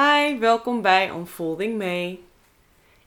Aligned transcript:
Hi, 0.00 0.38
welkom 0.38 0.82
bij 0.82 1.10
Unfolding 1.10 1.78
May. 1.78 2.20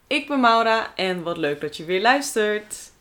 Ik 0.07 0.27
ben 0.27 0.39
Maura 0.39 0.95
en 0.95 1.23
wat 1.23 1.37
leuk 1.37 1.61
dat 1.61 1.77
je 1.77 1.85
weer 1.85 2.01
luistert. 2.01 2.91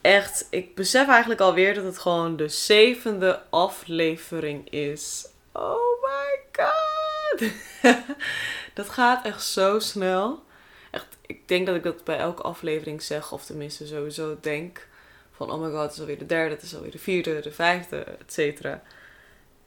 Echt, 0.00 0.46
ik 0.50 0.74
besef 0.74 1.08
eigenlijk 1.08 1.40
alweer 1.40 1.74
dat 1.74 1.84
het 1.84 1.98
gewoon 1.98 2.36
de 2.36 2.48
zevende 2.48 3.42
aflevering 3.50 4.70
is. 4.70 5.26
Oh 5.52 6.02
my 6.02 6.40
god! 6.52 7.50
dat 8.74 8.88
gaat 8.88 9.24
echt 9.24 9.44
zo 9.44 9.78
snel. 9.78 10.42
Echt, 10.90 11.06
ik 11.26 11.48
denk 11.48 11.66
dat 11.66 11.76
ik 11.76 11.82
dat 11.82 12.04
bij 12.04 12.18
elke 12.18 12.42
aflevering 12.42 13.02
zeg, 13.02 13.32
of 13.32 13.44
tenminste 13.44 13.86
sowieso 13.86 14.38
denk. 14.40 14.86
Van 15.32 15.50
oh 15.50 15.60
my 15.60 15.70
god, 15.70 15.82
het 15.82 15.92
is 15.92 16.00
alweer 16.00 16.18
de 16.18 16.26
derde, 16.26 16.54
het 16.54 16.62
is 16.62 16.74
alweer 16.74 16.90
de 16.90 16.98
vierde, 16.98 17.40
de 17.40 17.52
vijfde, 17.52 17.96
et 17.96 18.32
cetera. 18.32 18.82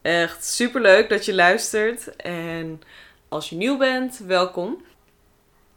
Echt 0.02 0.45
super 0.45 0.81
leuk 0.81 1.09
dat 1.09 1.25
je 1.25 1.34
luistert. 1.34 2.15
En 2.15 2.81
als 3.34 3.50
je 3.50 3.55
nieuw 3.55 3.77
bent, 3.77 4.18
welkom. 4.18 4.71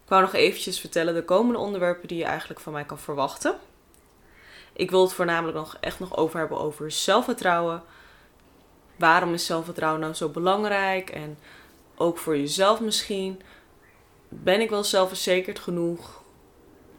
Ik 0.03 0.09
wou 0.09 0.23
nog 0.23 0.33
eventjes 0.35 0.81
vertellen 0.81 1.15
de 1.15 1.25
komende 1.25 1.59
onderwerpen 1.59 2.09
die 2.09 2.19
je 2.19 2.25
eigenlijk 2.25 2.61
van 2.61 2.73
mij 2.73 2.85
kan 2.85 2.99
verwachten. 2.99 3.59
Ik 4.73 4.91
wil 4.91 5.03
het 5.03 5.13
voornamelijk 5.13 5.57
nog 5.57 5.77
echt 5.81 6.01
nog 6.01 6.17
over 6.17 6.39
hebben 6.39 6.59
over 6.59 6.91
zelfvertrouwen. 6.91 7.83
Waarom 8.97 9.33
is 9.33 9.47
zelfvertrouwen 9.47 10.01
nou 10.01 10.15
zo 10.15 10.29
belangrijk? 10.29 11.11
En 11.11 11.39
ook 11.97 12.19
voor 12.19 12.37
jezelf 12.37 12.81
misschien. 12.81 13.43
Ben 14.29 14.61
ik 14.61 14.71
wel 14.71 14.85
zelfverzekerd 14.85 15.59
genoeg? 15.59 16.23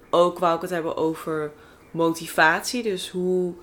Ook 0.09 0.39
wou 0.39 0.55
ik 0.55 0.61
het 0.61 0.69
hebben 0.69 0.97
over 0.97 1.51
motivatie. 1.91 2.83
Dus 2.83 3.09
hoe 3.09 3.53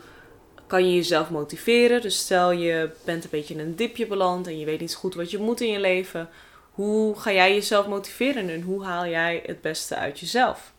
kan 0.67 0.89
je 0.89 0.95
jezelf 0.95 1.31
motiveren? 1.31 2.01
Dus 2.01 2.19
stel 2.19 2.51
je 2.51 2.91
bent 3.05 3.25
een 3.25 3.31
beetje 3.31 3.55
in 3.55 3.61
een 3.61 3.77
dipje 3.77 4.07
beland 4.07 4.47
en 4.47 4.59
je 4.59 4.65
weet 4.65 4.81
niet 4.81 4.95
goed 4.95 5.15
wat 5.15 5.31
je 5.31 5.39
moet 5.39 5.61
in 5.61 5.71
je 5.71 5.81
leven. 5.81 6.31
Hoe 6.75 7.21
ga 7.21 7.33
jij 7.33 7.55
jezelf 7.55 7.87
motiveren 7.87 8.49
en 8.49 8.63
hoe 8.63 8.85
haal 8.85 9.07
jij 9.07 9.43
het 9.47 9.61
beste 9.61 9.97
uit 9.97 10.21
jezelf? 10.21 10.73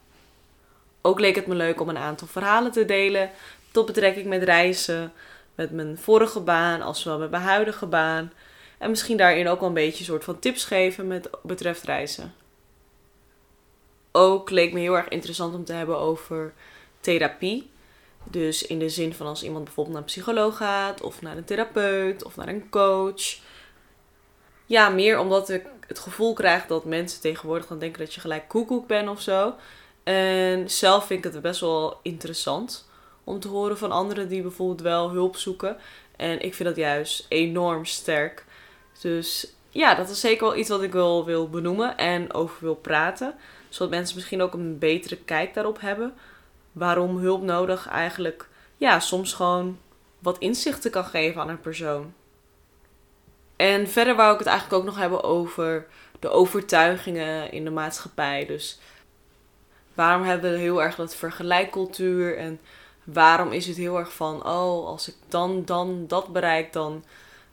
Ook 1.01 1.19
leek 1.19 1.35
het 1.35 1.47
me 1.47 1.55
leuk 1.55 1.81
om 1.81 1.89
een 1.89 1.97
aantal 1.97 2.27
verhalen 2.27 2.71
te 2.71 2.85
delen 2.85 3.29
tot 3.71 3.85
betrekking 3.85 4.25
met 4.25 4.43
reizen, 4.43 5.13
met 5.55 5.71
mijn 5.71 5.97
vorige 5.97 6.39
baan, 6.39 6.81
als 6.81 7.03
wel 7.03 7.17
met 7.17 7.31
mijn 7.31 7.43
huidige 7.43 7.85
baan. 7.85 8.31
En 8.77 8.89
misschien 8.89 9.17
daarin 9.17 9.47
ook 9.47 9.59
wel 9.59 9.67
een 9.67 9.75
beetje 9.75 9.99
een 9.99 10.05
soort 10.05 10.23
van 10.23 10.39
tips 10.39 10.65
geven 10.65 11.07
met 11.07 11.29
betreft 11.43 11.83
reizen. 11.83 12.33
Ook 14.11 14.49
leek 14.49 14.73
me 14.73 14.79
heel 14.79 14.97
erg 14.97 15.07
interessant 15.07 15.55
om 15.55 15.65
te 15.65 15.73
hebben 15.73 15.97
over 15.97 16.53
therapie. 16.99 17.69
Dus 18.23 18.65
in 18.65 18.79
de 18.79 18.89
zin 18.89 19.13
van 19.13 19.27
als 19.27 19.43
iemand 19.43 19.63
bijvoorbeeld 19.63 19.95
naar 19.95 20.05
een 20.05 20.11
psycholoog 20.11 20.57
gaat, 20.57 21.01
of 21.01 21.21
naar 21.21 21.37
een 21.37 21.45
therapeut, 21.45 22.23
of 22.23 22.35
naar 22.35 22.47
een 22.47 22.69
coach. 22.69 23.37
Ja, 24.65 24.89
meer 24.89 25.19
omdat 25.19 25.49
ik 25.49 25.65
het 25.87 25.99
gevoel 25.99 26.33
krijg 26.33 26.65
dat 26.65 26.85
mensen 26.85 27.21
tegenwoordig 27.21 27.67
dan 27.67 27.79
denken 27.79 27.99
dat 27.99 28.13
je 28.13 28.19
gelijk 28.19 28.47
koekoek 28.47 28.87
bent 28.87 29.09
of 29.09 29.21
zo. 29.21 29.53
En 30.03 30.69
zelf 30.69 31.05
vind 31.05 31.25
ik 31.25 31.33
het 31.33 31.41
best 31.41 31.59
wel 31.59 31.99
interessant 32.01 32.89
om 33.23 33.39
te 33.39 33.47
horen 33.47 33.77
van 33.77 33.91
anderen 33.91 34.27
die 34.27 34.41
bijvoorbeeld 34.41 34.81
wel 34.81 35.09
hulp 35.09 35.35
zoeken. 35.35 35.77
En 36.15 36.41
ik 36.41 36.53
vind 36.53 36.69
dat 36.69 36.77
juist 36.77 37.25
enorm 37.29 37.85
sterk. 37.85 38.45
Dus 39.01 39.53
ja, 39.69 39.95
dat 39.95 40.09
is 40.09 40.19
zeker 40.19 40.45
wel 40.45 40.55
iets 40.55 40.69
wat 40.69 40.81
ik 40.81 40.91
wel 40.91 41.25
wil 41.25 41.49
benoemen 41.49 41.97
en 41.97 42.33
over 42.33 42.57
wil 42.59 42.75
praten. 42.75 43.35
Zodat 43.69 43.93
mensen 43.93 44.15
misschien 44.15 44.41
ook 44.41 44.53
een 44.53 44.79
betere 44.79 45.17
kijk 45.17 45.53
daarop 45.53 45.81
hebben. 45.81 46.13
Waarom 46.71 47.17
hulp 47.17 47.41
nodig 47.41 47.87
eigenlijk, 47.87 48.49
ja, 48.77 48.99
soms 48.99 49.33
gewoon 49.33 49.79
wat 50.19 50.37
inzichten 50.37 50.91
kan 50.91 51.05
geven 51.05 51.41
aan 51.41 51.49
een 51.49 51.61
persoon. 51.61 52.13
En 53.55 53.87
verder 53.87 54.15
wou 54.15 54.33
ik 54.33 54.39
het 54.39 54.47
eigenlijk 54.47 54.79
ook 54.79 54.85
nog 54.85 54.97
hebben 54.97 55.23
over 55.23 55.87
de 56.19 56.29
overtuigingen 56.29 57.51
in 57.51 57.63
de 57.63 57.71
maatschappij. 57.71 58.45
Dus 58.45 58.79
waarom 59.93 60.23
hebben 60.23 60.51
we 60.51 60.57
heel 60.57 60.83
erg 60.83 60.95
dat 60.95 61.15
vergelijkcultuur 61.15 62.37
en 62.37 62.59
waarom 63.03 63.51
is 63.51 63.67
het 63.67 63.77
heel 63.77 63.97
erg 63.97 64.13
van, 64.13 64.35
oh, 64.35 64.87
als 64.87 65.07
ik 65.07 65.15
dan, 65.27 65.65
dan 65.65 66.07
dat 66.07 66.33
bereik, 66.33 66.73
dan 66.73 67.03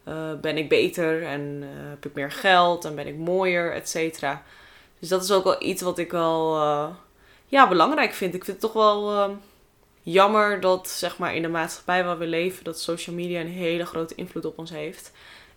uh, 0.08 0.32
ben 0.40 0.56
ik 0.56 0.68
beter 0.68 1.22
en 1.22 1.40
uh, 1.40 1.68
heb 1.90 2.06
ik 2.06 2.14
meer 2.14 2.30
geld 2.30 2.84
en 2.84 2.94
ben 2.94 3.06
ik 3.06 3.16
mooier, 3.16 3.72
et 3.72 3.88
cetera. 3.88 4.42
Dus 4.98 5.08
dat 5.08 5.22
is 5.22 5.32
ook 5.32 5.44
wel 5.44 5.62
iets 5.62 5.82
wat 5.82 5.98
ik 5.98 6.10
wel 6.10 6.56
uh, 6.56 6.88
ja, 7.46 7.68
belangrijk 7.68 8.12
vind. 8.12 8.34
Ik 8.34 8.44
vind 8.44 8.62
het 8.62 8.72
toch 8.72 8.82
wel 8.82 9.36
jammer 10.02 10.60
dat 10.60 10.88
zeg 10.88 11.18
maar, 11.18 11.34
in 11.34 11.42
de 11.42 11.48
maatschappij 11.48 12.04
waar 12.04 12.18
we 12.18 12.26
leven, 12.26 12.64
dat 12.64 12.80
social 12.80 13.16
media 13.16 13.40
een 13.40 13.46
hele 13.46 13.86
grote 13.86 14.14
invloed 14.14 14.44
op 14.44 14.58
ons 14.58 14.70
heeft. 14.70 15.12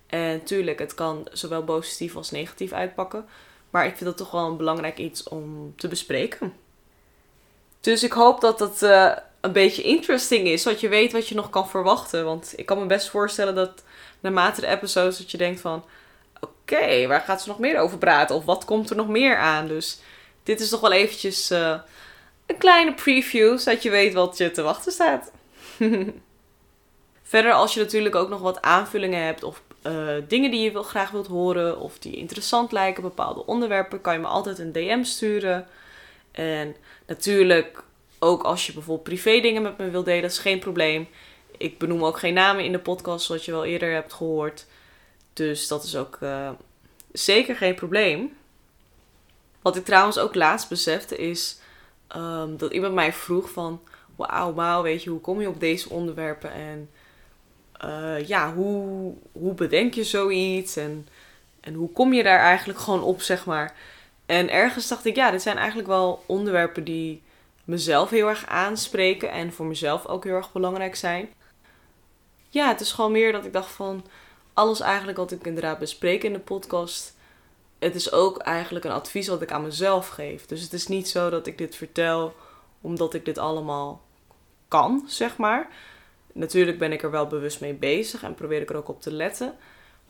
En 0.08 0.44
tuurlijk, 0.44 0.80
het 0.80 0.94
kan 0.94 1.28
zowel 1.32 1.64
positief 1.64 2.16
als 2.16 2.32
negatief 2.32 2.72
uitpakken. 2.72 3.26
Maar 3.70 3.86
ik 3.86 3.96
vind 3.96 4.06
dat 4.06 4.18
toch 4.18 4.32
wel 4.32 4.48
een 4.48 4.58
belangrijk 4.58 4.98
iets 4.98 5.24
om 5.24 5.74
te 5.78 5.88
bespreken. 5.88 6.54
Dus 7.80 8.04
ik 8.04 8.12
hoop 8.12 8.42
dat 8.42 8.60
het 8.60 8.82
uh, 8.82 9.16
een 9.42 9.52
beetje 9.52 9.82
interesting 9.82 10.48
is. 10.48 10.64
Dat 10.64 10.80
je 10.80 10.90
weet 10.90 11.12
wat 11.12 11.28
je 11.28 11.36
nog 11.36 11.50
kan 11.50 11.70
verwachten. 11.70 12.26
Want 12.26 12.54
ik 12.56 12.66
kan 12.66 12.80
me 12.80 12.86
best 12.86 13.10
voorstellen 13.10 13.56
dat 13.56 13.84
naarmate 14.20 14.62
de 14.62 14.68
episodes 14.68 15.18
dat 15.18 15.32
je 15.32 15.38
denkt 15.38 15.62
van... 15.62 15.86
Oké, 16.40 17.08
waar 17.08 17.22
gaat 17.22 17.42
ze 17.42 17.48
nog 17.48 17.60
meer 17.60 17.80
over 17.80 17.98
praten? 17.98 18.36
Of 18.36 18.46
wat 18.46 18.66
komt 18.66 18.90
er 18.90 18.96
nog 18.96 19.08
meer 19.08 19.38
aan? 19.38 19.68
Dus 19.68 20.00
dit 20.44 20.60
is 20.60 20.70
toch 20.70 20.80
wel 20.80 20.92
eventjes 20.92 21.52
uh, 21.52 21.80
een 22.46 22.58
kleine 22.58 22.94
preview. 22.94 23.58
Zodat 23.58 23.84
je 23.84 23.90
weet 23.90 24.14
wat 24.14 24.38
je 24.38 24.52
te 24.52 24.62
wachten 24.62 24.92
staat. 24.92 25.32
Verder 27.24 27.54
als 27.54 27.74
je 27.74 27.80
natuurlijk 27.80 28.16
ook 28.16 28.30
nog 28.30 28.42
wat 28.42 28.62
aanvullingen 28.62 29.24
hebt 29.24 29.44
of 29.44 29.62
uh, 29.88 30.16
dingen 30.28 30.52
die 30.52 30.62
je 30.62 30.72
wil, 30.72 30.84
graag 30.84 31.12
wilt 31.12 31.28
horen 31.28 31.80
of 31.80 32.00
die 32.00 32.16
interessant 32.16 32.72
lijken, 32.72 33.04
bepaalde 33.04 33.46
onderwerpen, 33.46 34.02
kan 34.02 34.14
je 34.14 34.20
me 34.20 34.28
altijd 34.28 34.60
een 34.60 34.72
DM 34.72 35.04
sturen. 35.04 35.68
En 36.32 36.76
natuurlijk, 37.08 37.84
ook 38.20 38.44
als 38.44 38.66
je 38.66 38.74
bijvoorbeeld 38.74 39.08
privé 39.08 39.40
dingen 39.40 39.62
met 39.62 39.78
me 39.78 39.90
wilt 39.90 40.06
delen, 40.06 40.22
dat 40.22 40.32
is 40.32 40.38
geen 40.38 40.60
probleem. 40.60 41.08
Ik 41.58 41.78
benoem 41.78 42.04
ook 42.04 42.20
geen 42.20 42.34
namen 42.34 42.64
in 42.64 42.72
de 42.72 42.80
podcast, 42.80 43.26
zoals 43.26 43.46
je 43.46 43.52
wel 43.52 43.66
eerder 43.66 43.94
hebt 43.94 44.14
gehoord. 44.14 44.66
Dus 45.34 45.68
dat 45.68 45.84
is 45.84 45.96
ook 45.96 46.18
uh, 46.22 46.50
zeker 47.12 47.56
geen 47.56 47.76
probleem. 47.76 48.38
Wat 49.62 49.76
ik 49.76 49.86
trouwens 49.86 50.18
ook 50.18 50.36
laatst 50.36 50.70
besefte 50.70 51.18
is 51.18 51.60
um, 52.16 52.58
dat 52.58 52.72
iemand 52.72 52.94
mij 52.94 53.14
vroeg 53.14 53.50
van... 53.50 53.82
Wauw, 54.16 54.54
wauw, 54.54 54.82
weet 54.82 55.04
je, 55.04 55.10
hoe 55.10 55.20
kom 55.20 55.42
je 55.42 55.48
op 55.48 55.60
deze 55.60 55.90
onderwerpen? 55.90 56.52
En 56.52 56.90
uh, 57.86 58.28
ja, 58.28 58.54
hoe, 58.54 59.14
hoe 59.32 59.54
bedenk 59.54 59.94
je 59.94 60.04
zoiets? 60.04 60.76
En, 60.76 61.08
en 61.60 61.74
hoe 61.74 61.92
kom 61.92 62.14
je 62.14 62.24
daar 62.24 62.40
eigenlijk 62.40 62.80
gewoon 62.80 63.04
op, 63.04 63.22
zeg 63.22 63.46
maar? 63.46 63.76
En 64.26 64.50
ergens 64.50 64.88
dacht 64.88 65.06
ik, 65.06 65.16
ja, 65.16 65.32
dit 65.32 65.42
zijn 65.42 65.58
eigenlijk 65.58 65.88
wel 65.88 66.24
onderwerpen 66.26 66.84
die 66.84 67.24
mezelf 67.64 68.10
heel 68.10 68.28
erg 68.28 68.46
aanspreken 68.46 69.32
en 69.32 69.54
voor 69.54 69.66
mezelf 69.66 70.06
ook 70.06 70.24
heel 70.24 70.36
erg 70.36 70.52
belangrijk 70.52 70.96
zijn. 70.96 71.30
Ja, 72.50 72.68
het 72.68 72.82
is 72.82 72.92
gewoon 72.92 73.12
meer 73.12 73.32
dat 73.32 73.46
ik 73.46 73.54
dacht 73.54 73.72
van 73.72 74.06
alles 74.54 74.80
eigenlijk 74.80 75.18
wat 75.18 75.32
ik 75.32 75.46
inderdaad 75.46 75.80
bespreek 75.80 76.24
in 76.24 76.34
de 76.34 76.40
podcast. 76.40 77.16
Het 77.80 77.96
is 77.96 78.12
ook 78.12 78.38
eigenlijk 78.38 78.86
een 78.86 78.92
advies 78.92 79.28
wat 79.28 79.42
ik 79.42 79.52
aan 79.52 79.64
mezelf 79.64 80.08
geef. 80.08 80.46
Dus 80.46 80.62
het 80.62 80.74
is 80.74 80.88
niet 80.88 81.10
zo 81.10 81.30
dat 81.30 81.48
ik 81.48 81.58
dit 81.58 81.76
vertel 81.76 82.36
omdat 82.82 83.14
ik 83.14 83.26
dit 83.26 83.38
allemaal 83.38 84.02
kan, 84.68 85.04
zeg 85.08 85.38
maar. 85.38 85.70
Natuurlijk 86.36 86.78
ben 86.78 86.92
ik 86.92 87.04
er 87.04 87.12
wel 87.12 87.28
bewust 87.28 87.62
mee 87.62 87.74
bezig 87.74 88.24
en 88.24 88.34
probeer 88.34 88.62
ik 88.62 88.70
er 88.70 88.76
ook 88.76 88.90
op 88.90 89.02
te 89.02 89.12
letten. 89.12 89.56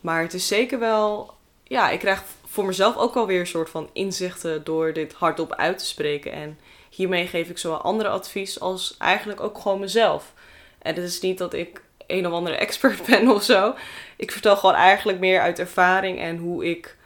Maar 0.00 0.22
het 0.22 0.34
is 0.34 0.46
zeker 0.46 0.78
wel. 0.78 1.34
Ja, 1.62 1.90
ik 1.90 1.98
krijg 1.98 2.24
voor 2.46 2.64
mezelf 2.64 2.96
ook 2.96 3.14
wel 3.14 3.26
weer 3.26 3.40
een 3.40 3.46
soort 3.46 3.70
van 3.70 3.90
inzichten 3.92 4.64
door 4.64 4.92
dit 4.92 5.12
hardop 5.12 5.54
uit 5.54 5.78
te 5.78 5.86
spreken. 5.86 6.32
En 6.32 6.58
hiermee 6.90 7.26
geef 7.26 7.48
ik 7.48 7.58
zowel 7.58 7.80
andere 7.80 8.08
advies 8.08 8.60
als 8.60 8.96
eigenlijk 8.98 9.40
ook 9.40 9.58
gewoon 9.58 9.80
mezelf. 9.80 10.32
En 10.78 10.94
het 10.94 11.04
is 11.04 11.20
niet 11.20 11.38
dat 11.38 11.54
ik 11.54 11.82
een 12.06 12.26
of 12.26 12.32
andere 12.32 12.56
expert 12.56 13.06
ben 13.10 13.28
of 13.28 13.42
zo. 13.42 13.74
Ik 14.16 14.32
vertel 14.32 14.56
gewoon 14.56 14.74
eigenlijk 14.74 15.18
meer 15.18 15.40
uit 15.40 15.58
ervaring 15.58 16.18
en 16.18 16.36
hoe 16.36 16.64
ik 16.64 16.96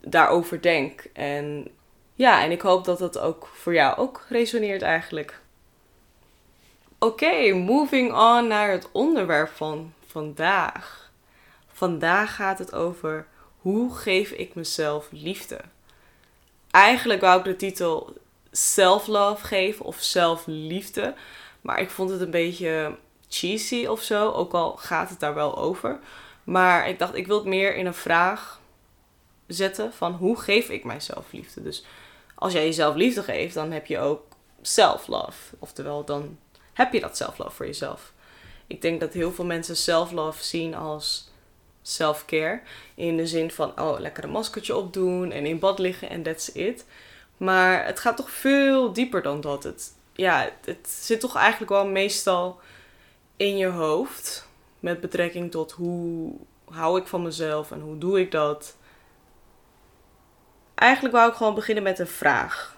daarover 0.00 0.62
denk. 0.62 1.04
En 1.12 1.68
ja, 2.14 2.42
en 2.42 2.50
ik 2.50 2.60
hoop 2.60 2.84
dat 2.84 2.98
dat 2.98 3.18
ook 3.18 3.48
voor 3.52 3.74
jou 3.74 3.96
ook 3.96 4.26
resoneert 4.28 4.82
eigenlijk. 4.82 5.39
Oké, 7.02 7.52
moving 7.52 8.12
on 8.12 8.46
naar 8.46 8.70
het 8.70 8.88
onderwerp 8.92 9.48
van 9.48 9.92
vandaag. 10.06 11.10
Vandaag 11.72 12.34
gaat 12.34 12.58
het 12.58 12.74
over 12.74 13.26
hoe 13.60 13.94
geef 13.94 14.30
ik 14.30 14.54
mezelf 14.54 15.08
liefde. 15.10 15.60
Eigenlijk 16.70 17.20
wou 17.20 17.38
ik 17.38 17.44
de 17.44 17.56
titel 17.56 18.14
self-love 18.50 19.46
geven 19.46 19.84
of 19.84 20.00
zelfliefde, 20.00 21.14
maar 21.60 21.80
ik 21.80 21.90
vond 21.90 22.10
het 22.10 22.20
een 22.20 22.30
beetje 22.30 22.96
cheesy 23.28 23.86
of 23.86 24.02
zo, 24.02 24.30
ook 24.30 24.52
al 24.52 24.76
gaat 24.76 25.10
het 25.10 25.20
daar 25.20 25.34
wel 25.34 25.58
over. 25.58 25.98
Maar 26.44 26.88
ik 26.88 26.98
dacht, 26.98 27.14
ik 27.14 27.26
wil 27.26 27.36
het 27.36 27.46
meer 27.46 27.76
in 27.76 27.86
een 27.86 27.94
vraag 27.94 28.60
zetten 29.46 29.92
van 29.92 30.12
hoe 30.12 30.40
geef 30.40 30.68
ik 30.68 30.84
mijzelf 30.84 31.32
liefde. 31.32 31.62
Dus 31.62 31.84
als 32.34 32.52
jij 32.52 32.64
jezelf 32.64 32.94
liefde 32.94 33.22
geeft, 33.22 33.54
dan 33.54 33.70
heb 33.70 33.86
je 33.86 33.98
ook 33.98 34.22
self-love. 34.62 35.56
Oftewel, 35.58 36.04
dan 36.04 36.38
heb 36.72 36.92
je 36.92 37.00
dat 37.00 37.16
self-love 37.16 37.50
voor 37.50 37.66
jezelf. 37.66 38.12
Ik 38.66 38.82
denk 38.82 39.00
dat 39.00 39.12
heel 39.12 39.32
veel 39.32 39.44
mensen 39.44 39.76
self-love 39.76 40.44
zien 40.44 40.74
als 40.74 41.30
self-care. 41.82 42.60
In 42.94 43.16
de 43.16 43.26
zin 43.26 43.50
van, 43.50 43.80
oh, 43.80 43.98
lekker 43.98 44.24
een 44.24 44.30
maskertje 44.30 44.76
opdoen 44.76 45.32
en 45.32 45.46
in 45.46 45.58
bad 45.58 45.78
liggen 45.78 46.10
en 46.10 46.22
that's 46.22 46.48
it. 46.48 46.84
Maar 47.36 47.86
het 47.86 48.00
gaat 48.00 48.16
toch 48.16 48.30
veel 48.30 48.92
dieper 48.92 49.22
dan 49.22 49.40
dat. 49.40 49.62
Het, 49.62 49.92
ja, 50.12 50.50
het 50.64 50.88
zit 50.88 51.20
toch 51.20 51.36
eigenlijk 51.36 51.70
wel 51.70 51.86
meestal 51.86 52.60
in 53.36 53.56
je 53.56 53.66
hoofd. 53.66 54.48
Met 54.80 55.00
betrekking 55.00 55.50
tot 55.50 55.72
hoe 55.72 56.32
hou 56.64 57.00
ik 57.00 57.06
van 57.06 57.22
mezelf 57.22 57.70
en 57.70 57.80
hoe 57.80 57.98
doe 57.98 58.20
ik 58.20 58.30
dat. 58.30 58.76
Eigenlijk 60.74 61.14
wou 61.14 61.30
ik 61.30 61.36
gewoon 61.36 61.54
beginnen 61.54 61.84
met 61.84 61.98
een 61.98 62.06
vraag. 62.06 62.76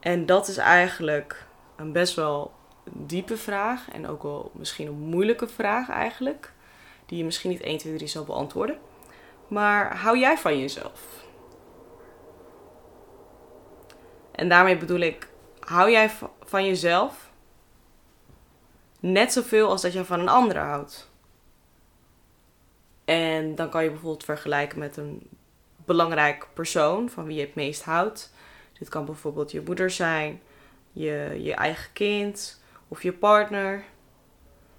En 0.00 0.26
dat 0.26 0.48
is 0.48 0.56
eigenlijk 0.56 1.46
een 1.76 1.92
best 1.92 2.14
wel 2.14 2.52
diepe 2.84 3.36
vraag. 3.36 3.90
En 3.90 4.08
ook 4.08 4.22
wel 4.22 4.50
misschien 4.54 4.86
een 4.86 4.98
moeilijke 4.98 5.48
vraag 5.48 5.88
eigenlijk. 5.88 6.52
Die 7.06 7.18
je 7.18 7.24
misschien 7.24 7.50
niet 7.50 7.60
1, 7.60 7.78
2, 7.78 7.94
3 7.96 8.08
zal 8.08 8.24
beantwoorden. 8.24 8.78
Maar 9.48 9.96
hou 9.96 10.18
jij 10.18 10.38
van 10.38 10.58
jezelf? 10.58 11.24
En 14.30 14.48
daarmee 14.48 14.76
bedoel 14.76 15.00
ik, 15.00 15.28
hou 15.60 15.90
jij 15.90 16.10
van 16.40 16.64
jezelf 16.64 17.30
net 19.00 19.32
zoveel 19.32 19.68
als 19.68 19.82
dat 19.82 19.92
je 19.92 20.04
van 20.04 20.20
een 20.20 20.28
ander 20.28 20.58
houdt? 20.58 21.10
En 23.04 23.54
dan 23.54 23.70
kan 23.70 23.82
je 23.82 23.90
bijvoorbeeld 23.90 24.24
vergelijken 24.24 24.78
met 24.78 24.96
een 24.96 25.28
belangrijk 25.84 26.48
persoon 26.54 27.10
van 27.10 27.24
wie 27.24 27.36
je 27.36 27.44
het 27.44 27.54
meest 27.54 27.82
houdt. 27.82 28.32
Dit 28.78 28.88
kan 28.88 29.04
bijvoorbeeld 29.04 29.50
je 29.50 29.62
moeder 29.66 29.90
zijn, 29.90 30.40
je, 30.92 31.38
je 31.42 31.54
eigen 31.54 31.92
kind 31.92 32.59
of 32.90 33.02
je 33.02 33.12
partner. 33.12 33.84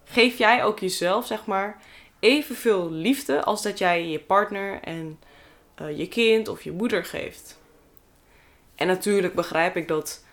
Geef 0.03 0.37
jij 0.37 0.63
ook 0.63 0.79
jezelf, 0.79 1.25
zeg 1.25 1.45
maar, 1.45 1.81
evenveel 2.19 2.91
liefde 2.91 3.43
als 3.43 3.61
dat 3.61 3.77
jij 3.77 4.07
je 4.07 4.19
partner 4.19 4.81
en 4.81 5.19
uh, 5.81 5.97
je 5.97 6.07
kind 6.07 6.47
of 6.47 6.63
je 6.63 6.71
moeder 6.71 7.05
geeft. 7.05 7.59
En 8.75 8.87
natuurlijk 8.87 9.33
begrijp 9.33 9.75
ik 9.75 9.87
dat 9.87 10.23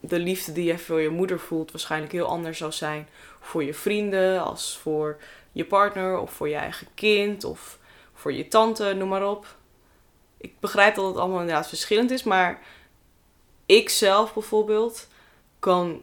de 0.00 0.18
liefde 0.18 0.52
die 0.52 0.64
jij 0.64 0.78
voor 0.78 1.00
je 1.00 1.08
moeder 1.08 1.40
voelt 1.40 1.70
waarschijnlijk 1.70 2.12
heel 2.12 2.26
anders 2.26 2.58
zou 2.58 2.72
zijn 2.72 3.08
voor 3.40 3.64
je 3.64 3.74
vrienden 3.74 4.42
als 4.42 4.78
voor 4.78 5.20
je 5.52 5.64
partner 5.64 6.18
of 6.18 6.32
voor 6.32 6.48
je 6.48 6.54
eigen 6.54 6.86
kind 6.94 7.44
of 7.44 7.78
voor 8.12 8.32
je 8.32 8.48
tante, 8.48 8.94
noem 8.94 9.08
maar 9.08 9.28
op. 9.28 9.46
Ik 10.36 10.60
begrijp 10.60 10.94
dat 10.94 11.06
het 11.06 11.16
allemaal 11.16 11.40
inderdaad 11.40 11.68
verschillend 11.68 12.10
is, 12.10 12.22
maar 12.22 12.60
ik 13.66 13.88
zelf 13.88 14.34
bijvoorbeeld 14.34 15.08
kan 15.58 16.02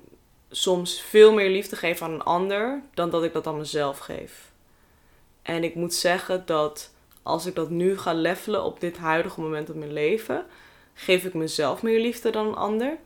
soms 0.49 1.01
veel 1.01 1.33
meer 1.33 1.49
liefde 1.49 1.75
geven 1.75 2.05
aan 2.05 2.13
een 2.13 2.23
ander 2.23 2.81
dan 2.93 3.09
dat 3.09 3.23
ik 3.23 3.33
dat 3.33 3.47
aan 3.47 3.57
mezelf 3.57 3.97
geef. 3.97 4.51
En 5.41 5.63
ik 5.63 5.75
moet 5.75 5.93
zeggen 5.93 6.45
dat 6.45 6.91
als 7.23 7.45
ik 7.45 7.55
dat 7.55 7.69
nu 7.69 7.97
ga 7.97 8.13
levelen 8.13 8.63
op 8.63 8.79
dit 8.79 8.97
huidige 8.97 9.41
moment 9.41 9.69
in 9.69 9.79
mijn 9.79 9.93
leven, 9.93 10.45
geef 10.93 11.23
ik 11.23 11.33
mezelf 11.33 11.81
meer 11.81 11.99
liefde 11.99 12.29
dan 12.29 12.47
een 12.47 12.55
ander. 12.55 12.97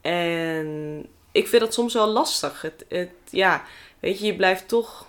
En 0.00 1.06
ik 1.32 1.48
vind 1.48 1.62
dat 1.62 1.74
soms 1.74 1.94
wel 1.94 2.06
lastig. 2.06 2.62
Het, 2.62 2.84
het, 2.88 3.10
ja, 3.30 3.64
weet 4.00 4.18
je, 4.18 4.26
je 4.26 4.36
blijft 4.36 4.68
toch 4.68 5.06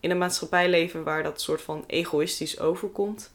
in 0.00 0.10
een 0.10 0.18
maatschappij 0.18 0.68
leven 0.68 1.04
waar 1.04 1.22
dat 1.22 1.40
soort 1.40 1.62
van 1.62 1.84
egoïstisch 1.86 2.60
overkomt. 2.60 3.32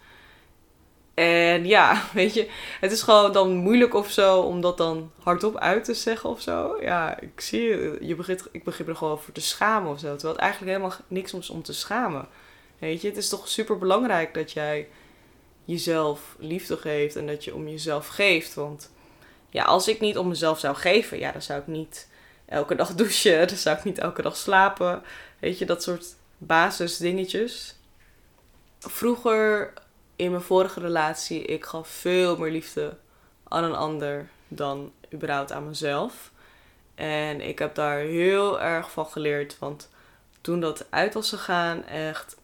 En 1.15 1.65
ja, 1.65 2.03
weet 2.13 2.33
je, 2.33 2.49
het 2.79 2.91
is 2.91 3.01
gewoon 3.01 3.31
dan 3.31 3.55
moeilijk 3.55 3.93
of 3.93 4.11
zo 4.11 4.39
om 4.39 4.61
dat 4.61 4.77
dan 4.77 5.11
hardop 5.23 5.57
uit 5.57 5.83
te 5.83 5.93
zeggen 5.93 6.29
of 6.29 6.41
zo. 6.41 6.77
Ja, 6.81 7.19
ik 7.19 7.41
zie 7.41 7.61
je, 8.07 8.15
begint, 8.15 8.47
ik 8.51 8.63
begin 8.63 8.87
er 8.87 8.95
gewoon 8.95 9.19
voor 9.19 9.33
te 9.33 9.41
schamen 9.41 9.91
of 9.91 9.99
zo. 9.99 10.11
Terwijl 10.11 10.33
het 10.33 10.43
eigenlijk 10.43 10.71
helemaal 10.71 10.97
niks 11.07 11.33
is 11.33 11.49
om 11.49 11.63
te 11.63 11.73
schamen. 11.73 12.27
Weet 12.79 13.01
je, 13.01 13.07
het 13.07 13.17
is 13.17 13.29
toch 13.29 13.47
super 13.47 13.77
belangrijk 13.77 14.33
dat 14.33 14.51
jij 14.51 14.87
jezelf 15.65 16.35
liefde 16.39 16.77
geeft 16.77 17.15
en 17.15 17.27
dat 17.27 17.43
je 17.43 17.55
om 17.55 17.67
jezelf 17.67 18.07
geeft. 18.07 18.53
Want 18.53 18.91
ja, 19.49 19.63
als 19.63 19.87
ik 19.87 19.99
niet 19.99 20.17
om 20.17 20.27
mezelf 20.27 20.59
zou 20.59 20.75
geven, 20.75 21.19
ja, 21.19 21.31
dan 21.31 21.41
zou 21.41 21.59
ik 21.59 21.67
niet 21.67 22.07
elke 22.45 22.75
dag 22.75 22.95
douchen, 22.95 23.47
dan 23.47 23.57
zou 23.57 23.77
ik 23.77 23.83
niet 23.83 23.99
elke 23.99 24.21
dag 24.21 24.37
slapen. 24.37 25.03
Weet 25.39 25.57
je, 25.57 25.65
dat 25.65 25.83
soort 25.83 26.15
basisdingetjes. 26.37 27.75
Vroeger 28.79 29.73
in 30.15 30.31
mijn 30.31 30.43
vorige 30.43 30.79
relatie, 30.79 31.41
ik 31.41 31.65
gaf 31.65 31.87
veel 31.87 32.37
meer 32.37 32.51
liefde 32.51 32.97
aan 33.47 33.63
een 33.63 33.75
ander 33.75 34.29
dan 34.47 34.91
überhaupt 35.13 35.51
aan 35.51 35.67
mezelf. 35.67 36.31
En 36.95 37.41
ik 37.41 37.59
heb 37.59 37.75
daar 37.75 37.97
heel 37.97 38.61
erg 38.61 38.91
van 38.91 39.05
geleerd, 39.05 39.59
want 39.59 39.89
toen 40.41 40.59
dat 40.59 40.85
uit 40.89 41.13
was 41.13 41.29
gegaan, 41.29 41.85
echt, 41.85 42.37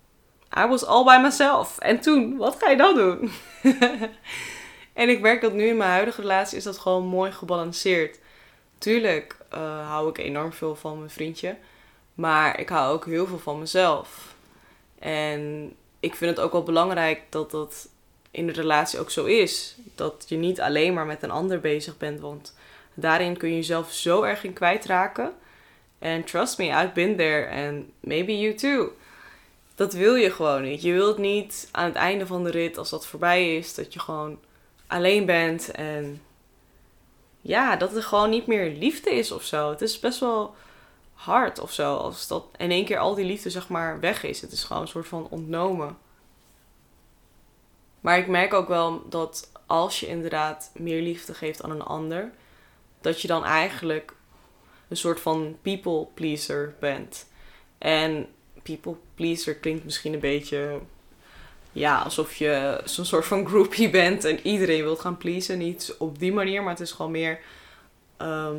I 0.58 0.66
was 0.66 0.86
all 0.86 1.04
by 1.04 1.20
myself. 1.22 1.78
En 1.78 2.00
toen, 2.00 2.38
wat 2.38 2.56
ga 2.60 2.70
je 2.70 2.78
dan 2.78 2.96
doen? 2.96 3.32
en 4.94 5.10
ik 5.10 5.22
merk 5.22 5.42
dat 5.42 5.54
nu 5.54 5.68
in 5.68 5.78
mijn 5.78 5.90
huidige 5.90 6.22
relatie 6.22 6.58
is 6.58 6.64
dat 6.64 6.78
gewoon 6.78 7.06
mooi 7.06 7.32
gebalanceerd. 7.32 8.20
Tuurlijk 8.78 9.38
uh, 9.54 9.88
hou 9.90 10.10
ik 10.10 10.18
enorm 10.18 10.54
veel 10.54 10.76
van 10.76 10.98
mijn 10.98 11.10
vriendje. 11.10 11.58
Maar 12.14 12.60
ik 12.60 12.70
hou 12.70 12.94
ook 12.94 13.06
heel 13.06 13.28
veel 13.28 13.40
van 13.40 13.60
mezelf. 13.60 14.36
En 15.00 15.74
ik 16.02 16.16
vind 16.16 16.36
het 16.36 16.46
ook 16.46 16.52
wel 16.52 16.64
belangrijk 16.64 17.22
dat 17.30 17.52
dat 17.52 17.90
in 18.32 18.48
de 18.48 18.54
relatie 18.54 19.00
ook 19.00 19.12
zo 19.12 19.26
is. 19.26 19.76
Dat 19.96 20.26
je 20.28 20.36
niet 20.38 20.62
alleen 20.62 20.94
maar 20.94 21.06
met 21.06 21.24
een 21.24 21.32
ander 21.32 21.60
bezig 21.60 21.98
bent. 21.98 22.20
Want 22.20 22.56
daarin 22.94 23.38
kun 23.38 23.50
je 23.50 23.56
jezelf 23.56 23.92
zo 23.92 24.24
erg 24.24 24.44
in 24.44 24.54
kwijtraken. 24.54 25.34
En 26.00 26.24
trust 26.24 26.58
me, 26.58 26.66
I've 26.66 26.92
been 26.94 27.16
there. 27.16 27.68
And 27.68 27.86
maybe 28.00 28.40
you 28.40 28.54
too. 28.54 28.92
Dat 29.76 29.94
wil 29.94 30.16
je 30.16 30.32
gewoon 30.32 30.62
niet. 30.62 30.82
Je 30.82 30.94
wilt 30.94 31.18
niet 31.18 31.70
aan 31.72 31.86
het 31.86 31.96
einde 31.96 32.28
van 32.28 32.44
de 32.44 32.52
rit, 32.52 32.78
als 32.78 32.90
dat 32.90 33.08
voorbij 33.08 33.56
is, 33.58 33.76
dat 33.76 33.94
je 33.94 34.00
gewoon 34.00 34.40
alleen 34.88 35.26
bent. 35.26 35.72
En 35.72 36.22
ja, 37.42 37.76
dat 37.76 37.96
er 37.96 38.04
gewoon 38.04 38.30
niet 38.30 38.48
meer 38.48 38.76
liefde 38.78 39.10
is 39.10 39.32
of 39.32 39.44
zo. 39.44 39.70
Het 39.70 39.82
is 39.82 40.00
best 40.00 40.20
wel 40.20 40.56
hard 41.24 41.60
of 41.60 41.74
zo. 41.74 41.96
Als 41.96 42.28
dat 42.28 42.46
in 42.58 42.72
één 42.72 42.86
keer 42.86 42.98
al 42.98 43.16
die 43.16 43.26
liefde 43.26 43.50
zeg 43.50 43.70
maar 43.70 44.00
weg 44.00 44.24
is. 44.24 44.42
Het 44.42 44.52
is 44.52 44.64
gewoon 44.64 44.82
een 44.82 44.88
soort 44.88 45.08
van 45.08 45.28
ontnomen. 45.30 45.98
Maar 48.00 48.18
ik 48.18 48.28
merk 48.28 48.54
ook 48.54 48.68
wel 48.68 49.10
dat 49.10 49.52
als 49.66 50.00
je 50.00 50.08
inderdaad 50.08 50.72
meer 50.74 51.02
liefde 51.02 51.34
geeft 51.34 51.64
aan 51.64 51.72
een 51.72 51.82
ander, 51.82 52.32
dat 53.02 53.22
je 53.22 53.28
dan 53.28 53.44
eigenlijk 53.44 54.14
een 54.88 54.98
soort 54.98 55.20
van 55.20 55.58
people 55.62 56.08
pleaser 56.14 56.76
bent. 56.80 57.28
En 57.78 58.28
people 58.64 58.96
pleaser 59.16 59.56
klinkt 59.56 59.84
misschien 59.84 60.14
een 60.14 60.20
beetje 60.20 60.80
ja, 61.72 62.02
alsof 62.02 62.36
je 62.36 62.82
zo'n 62.86 63.06
soort 63.06 63.26
van 63.26 63.48
groupie 63.48 63.90
bent 64.00 64.24
en 64.24 64.48
iedereen 64.48 64.84
wilt 64.84 65.00
gaan 65.00 65.18
pleasen. 65.18 65.58
Niet 65.58 65.96
op 65.98 66.20
die 66.20 66.34
manier, 66.34 66.62
maar 66.62 66.72
het 66.74 66.80
is 66.80 66.92
gewoon 66.92 67.12
meer 67.12 67.40
ehm, 68.18 68.58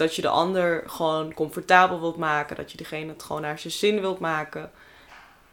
dat 0.00 0.16
je 0.16 0.22
de 0.22 0.28
ander 0.28 0.82
gewoon 0.86 1.34
comfortabel 1.34 2.00
wilt 2.00 2.16
maken. 2.16 2.56
Dat 2.56 2.70
je 2.70 2.76
degene 2.76 3.12
het 3.12 3.22
gewoon 3.22 3.42
naar 3.42 3.58
zijn 3.58 3.72
zin 3.72 4.00
wilt 4.00 4.18
maken. 4.18 4.70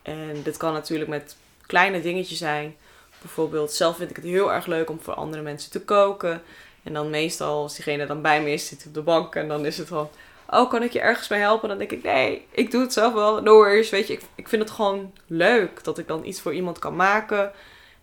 En 0.01 0.41
dit 0.43 0.57
kan 0.57 0.73
natuurlijk 0.73 1.09
met 1.09 1.35
kleine 1.65 2.01
dingetjes 2.01 2.37
zijn. 2.37 2.75
Bijvoorbeeld, 3.21 3.71
zelf 3.71 3.97
vind 3.97 4.09
ik 4.09 4.15
het 4.15 4.25
heel 4.25 4.53
erg 4.53 4.65
leuk 4.65 4.89
om 4.89 4.99
voor 5.01 5.13
andere 5.13 5.41
mensen 5.41 5.71
te 5.71 5.81
koken. 5.81 6.41
En 6.83 6.93
dan 6.93 7.09
meestal, 7.09 7.61
als 7.61 7.75
diegene 7.75 8.05
dan 8.05 8.21
bij 8.21 8.41
me 8.41 8.51
is, 8.51 8.67
zit 8.67 8.85
op 8.87 8.93
de 8.93 9.01
bank. 9.01 9.35
En 9.35 9.47
dan 9.47 9.65
is 9.65 9.77
het 9.77 9.87
van, 9.87 10.09
oh, 10.49 10.69
kan 10.69 10.83
ik 10.83 10.93
je 10.93 10.99
ergens 10.99 11.27
bij 11.27 11.39
helpen? 11.39 11.69
Dan 11.69 11.77
denk 11.77 11.91
ik, 11.91 12.03
nee, 12.03 12.45
ik 12.51 12.71
doe 12.71 12.81
het 12.81 12.93
zelf 12.93 13.13
wel. 13.13 13.41
No 13.41 13.53
worries, 13.53 13.89
weet 13.89 14.07
je. 14.07 14.13
Ik, 14.13 14.21
ik 14.35 14.47
vind 14.47 14.61
het 14.61 14.71
gewoon 14.71 15.13
leuk 15.27 15.83
dat 15.83 15.97
ik 15.97 16.07
dan 16.07 16.25
iets 16.25 16.41
voor 16.41 16.53
iemand 16.53 16.79
kan 16.79 16.95
maken. 16.95 17.51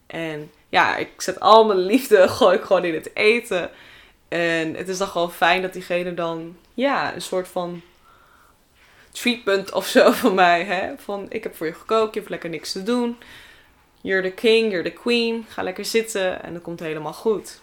En 0.07 0.51
ja, 0.69 0.97
ik 0.97 1.21
zet 1.23 1.41
al 1.41 1.65
mijn 1.65 1.79
liefde, 1.79 2.29
gooi 2.39 2.57
ik 2.57 2.65
gewoon 2.65 2.85
in 2.85 2.95
het 2.95 3.11
eten. 3.15 3.71
En 4.29 4.75
het 4.75 4.89
is 4.89 4.99
dan 4.99 5.09
gewoon 5.09 5.33
fijn 5.33 5.63
dat 5.63 5.73
diegene 5.73 6.15
dan, 6.15 6.57
ja, 6.75 7.15
een 7.15 7.23
soort 7.23 7.49
van 7.49 7.83
treatment 9.15 9.73
of 9.73 9.87
zo 9.87 10.13
van 10.23 10.35
mij. 10.35 10.65
Hè? 10.65 10.93
Van 10.99 11.27
ik 11.29 11.43
heb 11.43 11.57
voor 11.57 11.67
je 11.67 11.75
gekookt, 11.75 12.15
je 12.15 12.19
hebt 12.19 12.31
lekker 12.31 12.51
niks 12.51 12.73
te 12.73 12.83
doen. 12.83 13.17
You're 14.01 14.23
the 14.23 14.35
king, 14.35 14.71
you're 14.71 14.91
the 14.91 14.97
queen. 15.03 15.47
Ga 15.49 15.63
lekker 15.63 15.85
zitten 15.85 16.43
en 16.43 16.55
het 16.55 16.63
komt 16.63 16.81
helemaal 16.81 17.13
goed. 17.13 17.61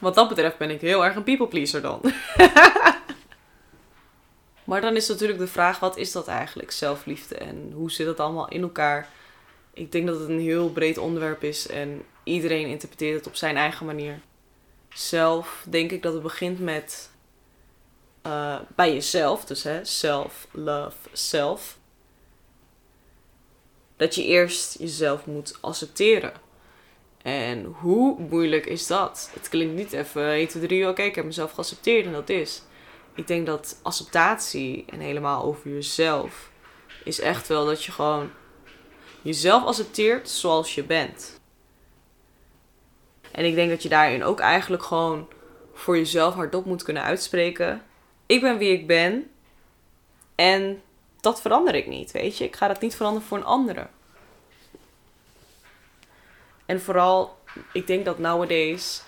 Wat 0.00 0.14
dat 0.14 0.28
betreft 0.28 0.58
ben 0.58 0.70
ik 0.70 0.80
heel 0.80 1.04
erg 1.04 1.14
een 1.14 1.22
people 1.22 1.48
pleaser 1.48 1.82
dan. 1.82 2.00
maar 4.64 4.80
dan 4.80 4.96
is 4.96 5.08
natuurlijk 5.08 5.38
de 5.38 5.46
vraag: 5.46 5.78
wat 5.78 5.96
is 5.96 6.12
dat 6.12 6.28
eigenlijk, 6.28 6.70
zelfliefde? 6.70 7.34
En 7.34 7.72
hoe 7.74 7.90
zit 7.90 8.06
het 8.06 8.20
allemaal 8.20 8.48
in 8.48 8.62
elkaar? 8.62 9.08
Ik 9.72 9.92
denk 9.92 10.06
dat 10.06 10.20
het 10.20 10.28
een 10.28 10.40
heel 10.40 10.70
breed 10.70 10.98
onderwerp 10.98 11.42
is 11.42 11.66
en 11.66 12.02
iedereen 12.24 12.66
interpreteert 12.66 13.16
het 13.16 13.26
op 13.26 13.36
zijn 13.36 13.56
eigen 13.56 13.86
manier 13.86 14.20
zelf 14.94 15.64
denk 15.68 15.90
ik 15.90 16.02
dat 16.02 16.12
het 16.12 16.22
begint 16.22 16.58
met 16.58 17.10
uh, 18.26 18.58
bij 18.76 18.92
jezelf. 18.92 19.44
Dus 19.44 19.62
hè, 19.62 19.84
self, 19.84 20.46
love, 20.50 20.96
self. 21.12 21.78
Dat 23.96 24.14
je 24.14 24.24
eerst 24.24 24.78
jezelf 24.78 25.26
moet 25.26 25.58
accepteren. 25.60 26.32
En 27.22 27.64
hoe 27.64 28.18
moeilijk 28.18 28.66
is 28.66 28.86
dat? 28.86 29.30
Het 29.34 29.48
klinkt 29.48 29.74
niet 29.74 29.92
even 29.92 30.30
1, 30.30 30.48
2, 30.48 30.66
3, 30.66 30.88
oké, 30.88 31.02
ik 31.02 31.14
heb 31.14 31.24
mezelf 31.24 31.52
geaccepteerd 31.52 32.06
en 32.06 32.12
dat 32.12 32.28
is. 32.28 32.62
Ik 33.14 33.26
denk 33.26 33.46
dat 33.46 33.80
acceptatie 33.82 34.84
en 34.86 35.00
helemaal 35.00 35.44
over 35.44 35.70
jezelf 35.70 36.50
is 37.04 37.20
echt 37.20 37.48
wel 37.48 37.66
dat 37.66 37.84
je 37.84 37.92
gewoon 37.92 38.30
jezelf 39.22 39.64
accepteert 39.64 40.28
zoals 40.28 40.74
je 40.74 40.84
bent. 40.84 41.39
En 43.30 43.44
ik 43.44 43.54
denk 43.54 43.70
dat 43.70 43.82
je 43.82 43.88
daarin 43.88 44.24
ook 44.24 44.40
eigenlijk 44.40 44.82
gewoon 44.82 45.28
voor 45.74 45.96
jezelf 45.96 46.34
hardop 46.34 46.64
moet 46.64 46.82
kunnen 46.82 47.02
uitspreken. 47.02 47.82
Ik 48.26 48.40
ben 48.40 48.58
wie 48.58 48.72
ik 48.72 48.86
ben. 48.86 49.30
En 50.34 50.82
dat 51.20 51.40
verander 51.40 51.74
ik 51.74 51.86
niet, 51.86 52.10
weet 52.10 52.38
je. 52.38 52.44
Ik 52.44 52.56
ga 52.56 52.68
dat 52.68 52.80
niet 52.80 52.96
veranderen 52.96 53.28
voor 53.28 53.38
een 53.38 53.44
andere. 53.44 53.86
En 56.66 56.80
vooral, 56.80 57.38
ik 57.72 57.86
denk 57.86 58.04
dat 58.04 58.18
nowadays, 58.18 59.02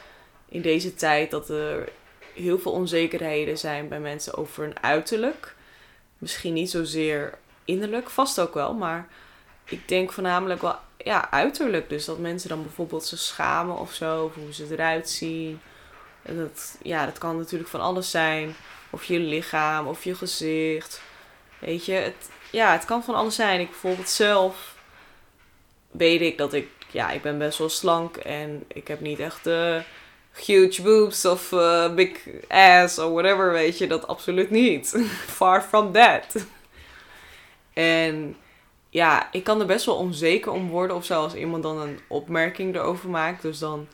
in 0.48 0.62
deze 0.62 0.94
tijd, 0.94 1.30
dat 1.30 1.48
er 1.48 1.88
heel 2.34 2.58
veel 2.58 2.72
onzekerheden 2.72 3.58
zijn 3.58 3.88
bij 3.88 4.00
mensen 4.00 4.34
over 4.34 4.62
hun 4.62 4.82
uiterlijk. 4.82 5.54
Misschien 6.18 6.52
niet 6.52 6.70
zozeer 6.70 7.38
innerlijk, 7.64 8.10
vast 8.10 8.40
ook 8.40 8.54
wel, 8.54 8.74
maar 8.74 9.08
ik 9.64 9.88
denk 9.88 10.12
voornamelijk 10.12 10.60
wel 10.60 10.76
ja, 11.04 11.30
uiterlijk. 11.30 11.88
Dus 11.88 12.04
dat 12.04 12.18
mensen 12.18 12.48
dan 12.48 12.62
bijvoorbeeld 12.62 13.04
zich 13.04 13.18
schamen 13.18 13.76
of 13.76 13.92
zo, 13.92 14.24
of 14.24 14.34
hoe 14.34 14.54
ze 14.54 14.66
eruit 14.70 15.10
zien. 15.10 15.60
En 16.22 16.36
dat, 16.36 16.76
ja, 16.82 17.04
dat 17.04 17.18
kan 17.18 17.36
natuurlijk 17.36 17.70
van 17.70 17.80
alles 17.80 18.10
zijn. 18.10 18.54
Of 18.90 19.04
je 19.04 19.18
lichaam, 19.18 19.86
of 19.86 20.04
je 20.04 20.14
gezicht. 20.14 21.02
Weet 21.58 21.84
je, 21.84 21.92
het, 21.92 22.30
ja, 22.50 22.72
het 22.72 22.84
kan 22.84 23.04
van 23.04 23.14
alles 23.14 23.34
zijn. 23.34 23.60
Ik 23.60 23.70
bijvoorbeeld 23.70 24.08
zelf 24.08 24.74
weet 25.90 26.20
ik 26.20 26.38
dat 26.38 26.52
ik, 26.52 26.68
ja, 26.90 27.10
ik 27.10 27.22
ben 27.22 27.38
best 27.38 27.58
wel 27.58 27.68
slank 27.68 28.16
en 28.16 28.64
ik 28.68 28.88
heb 28.88 29.00
niet 29.00 29.18
echt 29.18 29.46
uh, 29.46 29.76
huge 30.46 30.82
boobs 30.82 31.24
of 31.24 31.52
uh, 31.52 31.94
big 31.94 32.28
ass 32.48 32.98
of 32.98 33.12
whatever, 33.12 33.52
weet 33.52 33.78
je, 33.78 33.86
dat 33.86 34.06
absoluut 34.06 34.50
niet. 34.50 35.04
Far 35.38 35.62
from 35.62 35.92
that. 35.92 36.46
En 37.72 38.36
ja, 38.92 39.28
ik 39.30 39.44
kan 39.44 39.60
er 39.60 39.66
best 39.66 39.86
wel 39.86 39.94
onzeker 39.96 40.52
om 40.52 40.68
worden 40.68 40.96
of 40.96 41.04
zo 41.04 41.22
als 41.22 41.34
iemand 41.34 41.62
dan 41.62 41.80
een 41.80 42.00
opmerking 42.08 42.74
erover 42.74 43.10
maakt. 43.10 43.42
Dus 43.42 43.58
dan 43.58 43.88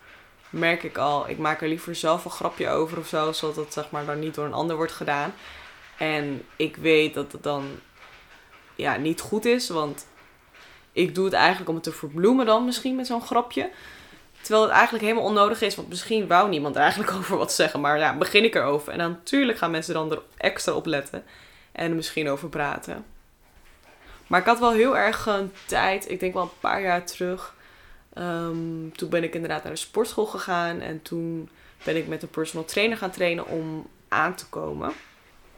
merk 0.50 0.82
ik 0.82 0.98
al, 0.98 1.28
ik 1.28 1.38
maak 1.38 1.62
er 1.62 1.68
liever 1.68 1.94
zelf 1.94 2.24
een 2.24 2.30
grapje 2.30 2.68
over 2.68 2.98
of 2.98 3.06
zo, 3.06 3.32
zodat 3.32 3.56
het 3.56 3.72
zeg 3.72 3.90
maar 3.90 4.06
dan 4.06 4.18
niet 4.18 4.34
door 4.34 4.44
een 4.44 4.52
ander 4.52 4.76
wordt 4.76 4.92
gedaan. 4.92 5.34
En 5.98 6.42
ik 6.56 6.76
weet 6.76 7.14
dat 7.14 7.32
het 7.32 7.42
dan 7.42 7.64
ja, 8.74 8.96
niet 8.96 9.20
goed 9.20 9.44
is, 9.44 9.68
want 9.68 10.06
ik 10.92 11.14
doe 11.14 11.24
het 11.24 11.34
eigenlijk 11.34 11.68
om 11.68 11.74
het 11.74 11.84
te 11.84 11.92
verbloemen 11.92 12.46
dan 12.46 12.64
misschien 12.64 12.96
met 12.96 13.06
zo'n 13.06 13.26
grapje. 13.26 13.70
Terwijl 14.40 14.62
het 14.62 14.72
eigenlijk 14.72 15.04
helemaal 15.04 15.28
onnodig 15.28 15.60
is, 15.60 15.76
want 15.76 15.88
misschien 15.88 16.26
wou 16.26 16.48
niemand 16.48 16.76
er 16.76 16.82
eigenlijk 16.82 17.12
over 17.18 17.36
wat 17.36 17.52
zeggen. 17.52 17.80
Maar 17.80 17.98
ja, 17.98 18.16
begin 18.16 18.44
ik 18.44 18.54
erover. 18.54 18.92
En 18.92 18.98
dan 18.98 19.10
natuurlijk 19.10 19.58
gaan 19.58 19.70
mensen 19.70 19.94
dan 19.94 20.12
er 20.12 20.22
extra 20.36 20.72
op 20.72 20.86
letten 20.86 21.24
en 21.72 21.90
er 21.90 21.96
misschien 21.96 22.28
over 22.28 22.48
praten. 22.48 23.04
Maar 24.28 24.40
ik 24.40 24.46
had 24.46 24.58
wel 24.58 24.72
heel 24.72 24.96
erg 24.96 25.26
een 25.26 25.52
tijd, 25.66 26.10
ik 26.10 26.20
denk 26.20 26.34
wel 26.34 26.42
een 26.42 26.60
paar 26.60 26.82
jaar 26.82 27.06
terug. 27.06 27.54
Ehm, 28.12 28.90
toen 28.96 29.08
ben 29.08 29.22
ik 29.22 29.34
inderdaad 29.34 29.62
naar 29.62 29.72
de 29.72 29.78
sportschool 29.78 30.26
gegaan. 30.26 30.80
En 30.80 31.02
toen 31.02 31.48
ben 31.84 31.96
ik 31.96 32.06
met 32.06 32.22
een 32.22 32.28
personal 32.28 32.64
trainer 32.64 32.96
gaan 32.96 33.10
trainen 33.10 33.46
om 33.46 33.86
aan 34.08 34.34
te 34.34 34.46
komen. 34.46 34.92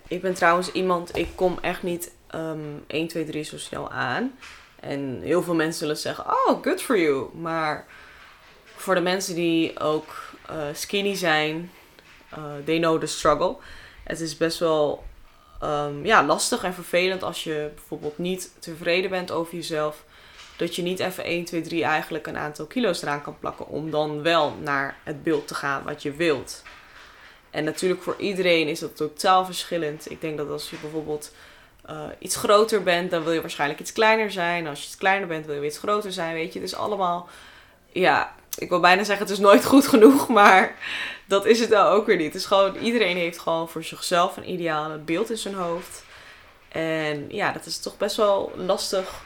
Ik 0.09 0.23
ben 0.23 0.35
trouwens 0.35 0.73
iemand, 0.73 1.17
ik 1.17 1.29
kom 1.35 1.59
echt 1.61 1.83
niet 1.83 2.13
um, 2.35 2.85
1, 2.87 3.09
2, 3.09 3.25
3 3.25 3.43
zo 3.43 3.59
snel 3.59 3.91
aan. 3.91 4.33
En 4.81 5.21
heel 5.23 5.43
veel 5.43 5.55
mensen 5.55 5.79
zullen 5.79 5.97
zeggen, 5.97 6.25
oh, 6.27 6.63
good 6.63 6.83
for 6.83 6.99
you. 6.99 7.29
Maar 7.35 7.87
voor 8.77 8.95
de 8.95 9.01
mensen 9.01 9.35
die 9.35 9.79
ook 9.79 10.07
uh, 10.51 10.57
skinny 10.73 11.15
zijn, 11.15 11.71
uh, 12.39 12.45
they 12.65 12.79
know 12.79 13.01
the 13.01 13.07
struggle. 13.07 13.57
Het 14.05 14.21
is 14.21 14.37
best 14.37 14.59
wel 14.59 15.05
um, 15.63 16.07
ja, 16.07 16.25
lastig 16.25 16.65
en 16.65 16.75
vervelend 16.75 17.23
als 17.23 17.45
je 17.45 17.71
bijvoorbeeld 17.75 18.19
niet 18.19 18.51
tevreden 18.59 19.11
bent 19.11 19.31
over 19.31 19.55
jezelf. 19.55 20.05
Dat 20.57 20.77
je 20.77 20.83
niet 20.83 21.01
even 21.01 21.25
1, 21.25 21.45
2, 21.45 21.61
3 21.61 21.85
eigenlijk 21.85 22.27
een 22.27 22.37
aantal 22.37 22.67
kilo's 22.67 23.03
eraan 23.03 23.23
kan 23.23 23.39
plakken. 23.39 23.67
Om 23.67 23.91
dan 23.91 24.23
wel 24.23 24.55
naar 24.63 24.97
het 25.03 25.23
beeld 25.23 25.49
te 25.49 25.55
gaan 25.55 25.83
wat 25.83 26.03
je 26.03 26.13
wilt. 26.13 26.63
En 27.51 27.65
natuurlijk 27.65 28.03
voor 28.03 28.17
iedereen 28.19 28.69
is 28.69 28.79
dat 28.79 28.97
totaal 28.97 29.45
verschillend. 29.45 30.11
Ik 30.11 30.21
denk 30.21 30.37
dat 30.37 30.49
als 30.49 30.71
je 30.71 30.77
bijvoorbeeld 30.81 31.33
uh, 31.91 32.03
iets 32.19 32.37
groter 32.37 32.83
bent, 32.83 33.11
dan 33.11 33.23
wil 33.23 33.33
je 33.33 33.41
waarschijnlijk 33.41 33.81
iets 33.81 33.93
kleiner 33.93 34.31
zijn. 34.31 34.67
Als 34.67 34.81
je 34.81 34.87
iets 34.87 34.97
kleiner 34.97 35.29
bent, 35.29 35.47
wil 35.47 35.55
je 35.55 35.67
iets 35.67 35.79
groter 35.79 36.13
zijn. 36.13 36.35
Weet 36.35 36.53
je, 36.53 36.61
het 36.61 36.69
is 36.69 36.75
allemaal. 36.75 37.29
Ja, 37.93 38.35
ik 38.59 38.69
wil 38.69 38.81
bijna 38.81 39.05
zeggen, 39.05 39.27
het 39.27 39.35
is 39.35 39.43
nooit 39.43 39.65
goed 39.65 39.89
genoeg. 39.89 40.29
Maar 40.29 40.77
dat 41.25 41.47
is 41.47 41.61
het 41.61 41.71
dan 41.71 41.87
ook 41.87 42.07
weer 42.07 42.17
niet. 42.17 42.27
Het 42.27 42.35
is 42.35 42.45
gewoon, 42.45 42.77
iedereen 42.77 43.17
heeft 43.17 43.39
gewoon 43.39 43.69
voor 43.69 43.85
zichzelf 43.85 44.37
een 44.37 44.51
ideale 44.51 44.99
beeld 44.99 45.31
in 45.31 45.39
zijn 45.39 45.55
hoofd. 45.55 46.05
En 46.69 47.27
ja, 47.29 47.53
dat 47.53 47.67
is 47.67 47.81
toch 47.81 47.97
best 47.97 48.17
wel 48.17 48.53
lastig. 48.57 49.23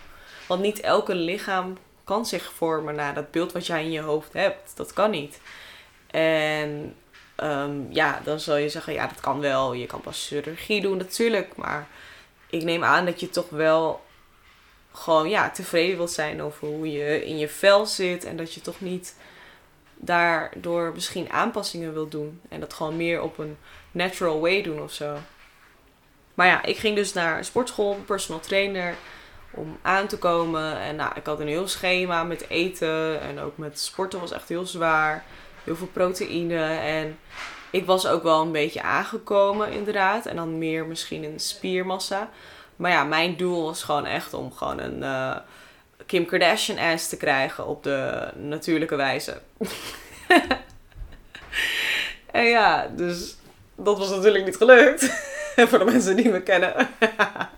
Want 0.47 0.63
niet 0.63 0.81
elke 0.81 1.15
lichaam 1.15 1.77
kan 2.05 2.27
zich 2.27 2.53
vormen 2.57 2.95
naar 2.95 3.15
dat 3.15 3.31
beeld 3.31 3.53
wat 3.53 3.67
jij 3.67 3.83
in 3.83 3.91
je 3.91 4.01
hoofd 4.01 4.33
hebt. 4.33 4.77
Dat 4.77 4.93
kan 4.93 5.11
niet. 5.11 5.41
En 6.11 6.95
um, 7.43 7.87
ja, 7.91 8.21
dan 8.25 8.41
zal 8.41 8.57
je 8.57 8.69
zeggen, 8.69 8.93
ja, 8.93 9.07
dat 9.07 9.21
kan 9.21 9.41
wel. 9.41 9.73
Je 9.73 9.87
kan 9.87 10.01
pas 10.01 10.27
chirurgie 10.27 10.81
doen, 10.81 10.97
natuurlijk. 10.97 11.57
Maar 11.57 11.87
ik 12.51 12.63
neem 12.63 12.85
aan 12.85 13.05
dat 13.05 13.21
je 13.21 13.31
toch 13.31 13.49
wel 13.49 14.04
gewoon 14.95 15.29
ja, 15.29 15.51
tevreden 15.51 15.97
wilt 15.97 16.11
zijn 16.11 16.43
over 16.43 16.67
hoe 16.69 16.93
je 16.93 17.25
in 17.25 17.39
je 17.39 17.49
vel 17.49 17.87
zit. 17.87 18.25
En 18.25 18.37
dat 18.37 18.55
je 18.55 18.61
toch 18.61 18.81
niet 18.81 19.17
daardoor 19.97 20.93
misschien 20.95 21.31
aanpassingen 21.31 21.93
wilt 21.93 22.11
doen. 22.11 22.41
En 22.49 22.61
dat 22.61 22.75
gewoon 22.75 22.97
meer 22.97 23.23
op 23.23 23.39
een 23.39 23.57
natural 23.93 24.41
way 24.41 24.63
doen 24.63 24.83
of 24.83 24.93
zo. 24.93 25.17
Maar 26.35 26.47
ja, 26.47 26.65
ik 26.65 26.77
ging 26.77 26.97
dus 26.97 27.13
naar 27.13 27.39
een 27.39 27.45
sportschool, 27.45 27.95
personal 28.07 28.41
trainer, 28.41 28.95
om 29.51 29.79
aan 29.83 30.07
te 30.07 30.19
komen. 30.19 30.79
En 30.79 30.97
nou, 30.97 31.13
ik 31.15 31.27
had 31.27 31.41
een 31.41 31.49
heel 31.49 31.69
schema 31.69 32.25
met 32.25 32.49
eten 32.49 33.21
en 33.21 33.41
ook 33.41 33.59
met 33.59 33.79
sporten 33.79 34.21
was 34.21 34.33
echt 34.33 34.49
heel 34.49 34.67
zwaar. 34.67 35.25
Heel 35.65 35.77
veel 35.77 35.87
proteïne 35.93 36.65
en 36.75 37.19
ik 37.71 37.87
was 37.87 38.07
ook 38.07 38.23
wel 38.23 38.43
een 38.43 38.53
beetje 38.53 38.83
aangekomen 38.83 39.73
inderdaad. 39.73 40.27
En 40.27 40.37
dan 40.37 40.59
meer 40.59 40.87
misschien 40.87 41.25
een 41.25 41.41
spiermassa. 41.41 42.31
Maar 42.77 42.91
ja, 42.91 43.05
mijn 43.05 43.37
doel 43.37 43.65
was 43.65 43.83
gewoon 43.83 44.07
echt 44.07 44.35
om 44.35 44.53
gewoon 44.53 44.79
een 44.79 44.99
uh, 44.99 45.37
Kim 46.07 46.27
Kardashian 46.27 46.79
ass 46.79 47.09
te 47.09 47.17
krijgen 47.17 47.67
op 47.67 47.83
de 47.83 48.29
natuurlijke 48.37 48.97
wijze. 48.97 49.41
en 52.31 52.45
ja, 52.45 52.87
dus 52.97 53.37
dat 53.77 53.99
was 53.99 54.11
natuurlijk 54.11 54.45
niet 54.45 54.57
gelukt. 54.57 55.03
voor 55.69 55.79
de 55.79 55.85
mensen 55.85 56.17
die 56.17 56.31
me 56.31 56.43
kennen. 56.43 56.89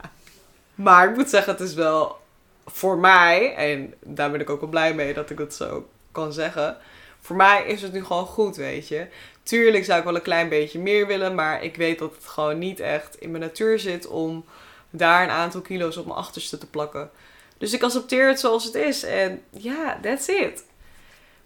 maar 0.74 1.08
ik 1.10 1.16
moet 1.16 1.30
zeggen, 1.30 1.52
het 1.52 1.60
is 1.60 1.74
wel 1.74 2.20
voor 2.66 2.98
mij, 2.98 3.54
en 3.54 3.94
daar 4.00 4.30
ben 4.30 4.40
ik 4.40 4.50
ook 4.50 4.60
wel 4.60 4.68
blij 4.68 4.94
mee 4.94 5.14
dat 5.14 5.30
ik 5.30 5.38
het 5.38 5.54
zo 5.54 5.88
kan 6.12 6.32
zeggen. 6.32 6.76
Voor 7.20 7.36
mij 7.36 7.64
is 7.66 7.82
het 7.82 7.92
nu 7.92 8.04
gewoon 8.04 8.26
goed, 8.26 8.56
weet 8.56 8.88
je. 8.88 9.06
Tuurlijk 9.42 9.84
zou 9.84 9.98
ik 9.98 10.04
wel 10.04 10.14
een 10.14 10.22
klein 10.22 10.48
beetje 10.48 10.78
meer 10.78 11.06
willen, 11.06 11.34
maar 11.34 11.62
ik 11.62 11.76
weet 11.76 11.98
dat 11.98 12.14
het 12.14 12.26
gewoon 12.26 12.58
niet 12.58 12.80
echt 12.80 13.16
in 13.20 13.30
mijn 13.30 13.42
natuur 13.42 13.78
zit 13.78 14.06
om 14.06 14.44
daar 14.90 15.22
een 15.22 15.30
aantal 15.30 15.60
kilo's 15.60 15.96
op 15.96 16.06
mijn 16.06 16.18
achterste 16.18 16.58
te 16.58 16.66
plakken. 16.66 17.10
Dus 17.58 17.72
ik 17.72 17.82
accepteer 17.82 18.28
het 18.28 18.40
zoals 18.40 18.64
het 18.64 18.74
is. 18.74 19.02
En 19.02 19.42
ja, 19.50 19.98
that's 20.02 20.28
it. 20.28 20.64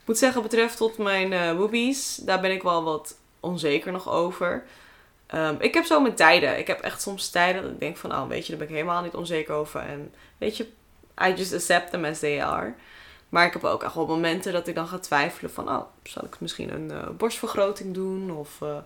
Ik 0.01 0.07
moet 0.07 0.19
zeggen, 0.19 0.43
betreft 0.43 0.77
tot 0.77 0.99
mijn 0.99 1.33
uh, 1.33 1.57
boobies, 1.57 2.17
daar 2.17 2.41
ben 2.41 2.51
ik 2.51 2.63
wel 2.63 2.85
wat 2.85 3.17
onzeker 3.41 3.93
nog 3.93 4.09
over. 4.09 4.65
Um, 5.35 5.57
ik 5.61 5.75
heb 5.75 5.85
zo 5.85 6.01
mijn 6.01 6.15
tijden. 6.15 6.59
Ik 6.59 6.67
heb 6.67 6.81
echt 6.81 7.03
soms 7.03 7.31
tijden 7.31 7.63
dat 7.63 7.71
ik 7.71 7.81
denk 7.81 7.97
van, 7.97 8.13
oh, 8.13 8.29
weet 8.29 8.47
je, 8.47 8.49
daar 8.49 8.59
ben 8.59 8.69
ik 8.69 8.75
helemaal 8.75 9.03
niet 9.03 9.15
onzeker 9.15 9.55
over. 9.55 9.81
En 9.81 10.15
weet 10.39 10.57
je, 10.57 10.67
I 11.25 11.35
just 11.35 11.55
accept 11.55 11.91
them 11.91 12.05
as 12.05 12.19
they 12.19 12.45
are. 12.45 12.75
Maar 13.29 13.47
ik 13.47 13.53
heb 13.53 13.65
ook 13.65 13.83
echt 13.83 13.95
wel 13.95 14.07
momenten 14.07 14.53
dat 14.53 14.67
ik 14.67 14.75
dan 14.75 14.87
ga 14.87 14.99
twijfelen 14.99 15.51
van, 15.51 15.69
oh, 15.69 15.83
zal 16.03 16.25
ik 16.25 16.41
misschien 16.41 16.75
een 16.75 16.91
uh, 16.93 17.09
borstvergroting 17.09 17.95
doen? 17.95 18.31
Of, 18.31 18.61
uh, 18.63 18.77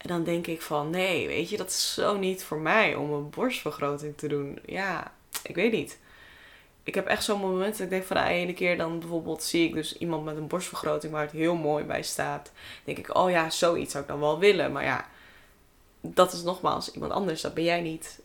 en 0.00 0.08
dan 0.08 0.24
denk 0.24 0.46
ik 0.46 0.62
van, 0.62 0.90
nee, 0.90 1.26
weet 1.26 1.50
je, 1.50 1.56
dat 1.56 1.68
is 1.68 1.94
zo 1.94 2.16
niet 2.16 2.44
voor 2.44 2.58
mij 2.58 2.94
om 2.94 3.12
een 3.12 3.30
borstvergroting 3.30 4.16
te 4.16 4.28
doen. 4.28 4.58
Ja, 4.66 5.12
ik 5.42 5.54
weet 5.54 5.72
niet. 5.72 5.98
Ik 6.82 6.94
heb 6.94 7.06
echt 7.06 7.24
zo'n 7.24 7.40
moment 7.40 7.72
dat 7.72 7.80
ik 7.80 7.90
denk 7.90 8.04
van 8.04 8.16
de 8.16 8.22
ene 8.22 8.52
keer 8.52 8.76
dan 8.76 8.98
bijvoorbeeld 8.98 9.42
zie 9.42 9.68
ik 9.68 9.74
dus 9.74 9.98
iemand 9.98 10.24
met 10.24 10.36
een 10.36 10.46
borstvergroting 10.46 11.12
waar 11.12 11.22
het 11.22 11.30
heel 11.30 11.54
mooi 11.54 11.84
bij 11.84 12.02
staat. 12.02 12.52
Denk 12.84 12.98
ik, 12.98 13.16
oh 13.16 13.30
ja, 13.30 13.50
zoiets 13.50 13.92
zou 13.92 14.04
ik 14.04 14.10
dan 14.10 14.20
wel 14.20 14.38
willen. 14.38 14.72
Maar 14.72 14.84
ja, 14.84 15.08
dat 16.00 16.32
is 16.32 16.42
nogmaals 16.42 16.92
iemand 16.92 17.12
anders, 17.12 17.40
dat 17.40 17.54
ben 17.54 17.64
jij 17.64 17.80
niet 17.80 18.20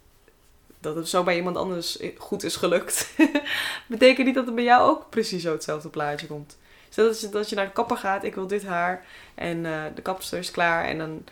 dat 0.80 0.96
het 0.96 1.10
zo 1.10 1.24
bij 1.24 1.36
iemand 1.36 1.58
anders 1.58 2.00
goed 2.18 2.44
is 2.44 2.56
gelukt, 2.56 3.14
betekent 3.88 4.26
niet 4.26 4.36
dat 4.36 4.46
het 4.46 4.56
bij 4.56 4.64
jou 4.64 4.90
ook 4.90 5.10
precies 5.10 5.42
zo 5.42 5.52
hetzelfde 5.52 5.90
plaatje 5.90 6.28
komt. 6.28 6.58
Stel 6.90 7.06
dat 7.06 7.22
je, 7.22 7.30
dat 7.30 7.50
je 7.50 7.56
naar 7.56 7.66
de 7.66 7.72
kapper 7.72 7.98
gaat, 7.98 8.24
ik 8.24 8.36
wil 8.36 8.48
dit 8.48 8.66
haar 8.66 9.06
en 9.36 9.58
uh, 9.58 9.84
de 9.96 10.02
kapster 10.02 10.40
is 10.40 10.52
klaar 10.52 10.86
en 10.86 10.98
dan 10.98 11.24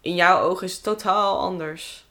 in 0.00 0.14
jouw 0.14 0.40
ogen 0.40 0.66
is 0.66 0.72
het 0.72 0.82
totaal 0.82 1.38
anders. 1.38 2.08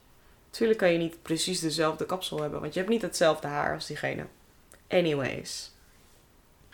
Tuurlijk 0.50 0.78
kan 0.78 0.92
je 0.92 0.98
niet 0.98 1.22
precies 1.22 1.60
dezelfde 1.60 2.06
kapsel 2.06 2.40
hebben, 2.40 2.60
want 2.60 2.72
je 2.72 2.78
hebt 2.78 2.92
niet 2.92 3.02
hetzelfde 3.02 3.48
haar 3.48 3.74
als 3.74 3.86
diegene. 3.86 4.26
Anyways. 4.88 5.70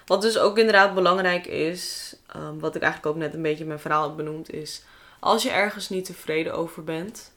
Wat 0.07 0.23
dus 0.23 0.39
ook 0.39 0.59
inderdaad 0.59 0.95
belangrijk 0.95 1.47
is, 1.47 2.15
um, 2.37 2.61
wat 2.61 2.75
ik 2.75 2.83
eigenlijk 2.83 3.15
ook 3.15 3.23
net 3.23 3.35
een 3.35 3.43
beetje 3.43 3.63
in 3.63 3.67
mijn 3.67 3.81
verhaal 3.81 4.03
heb 4.03 4.17
benoemd, 4.17 4.53
is 4.53 4.85
als 5.21 5.43
je 5.43 5.51
ergens 5.51 5.89
niet 5.89 6.05
tevreden 6.05 6.55
over 6.55 6.85
bent, 6.85 7.33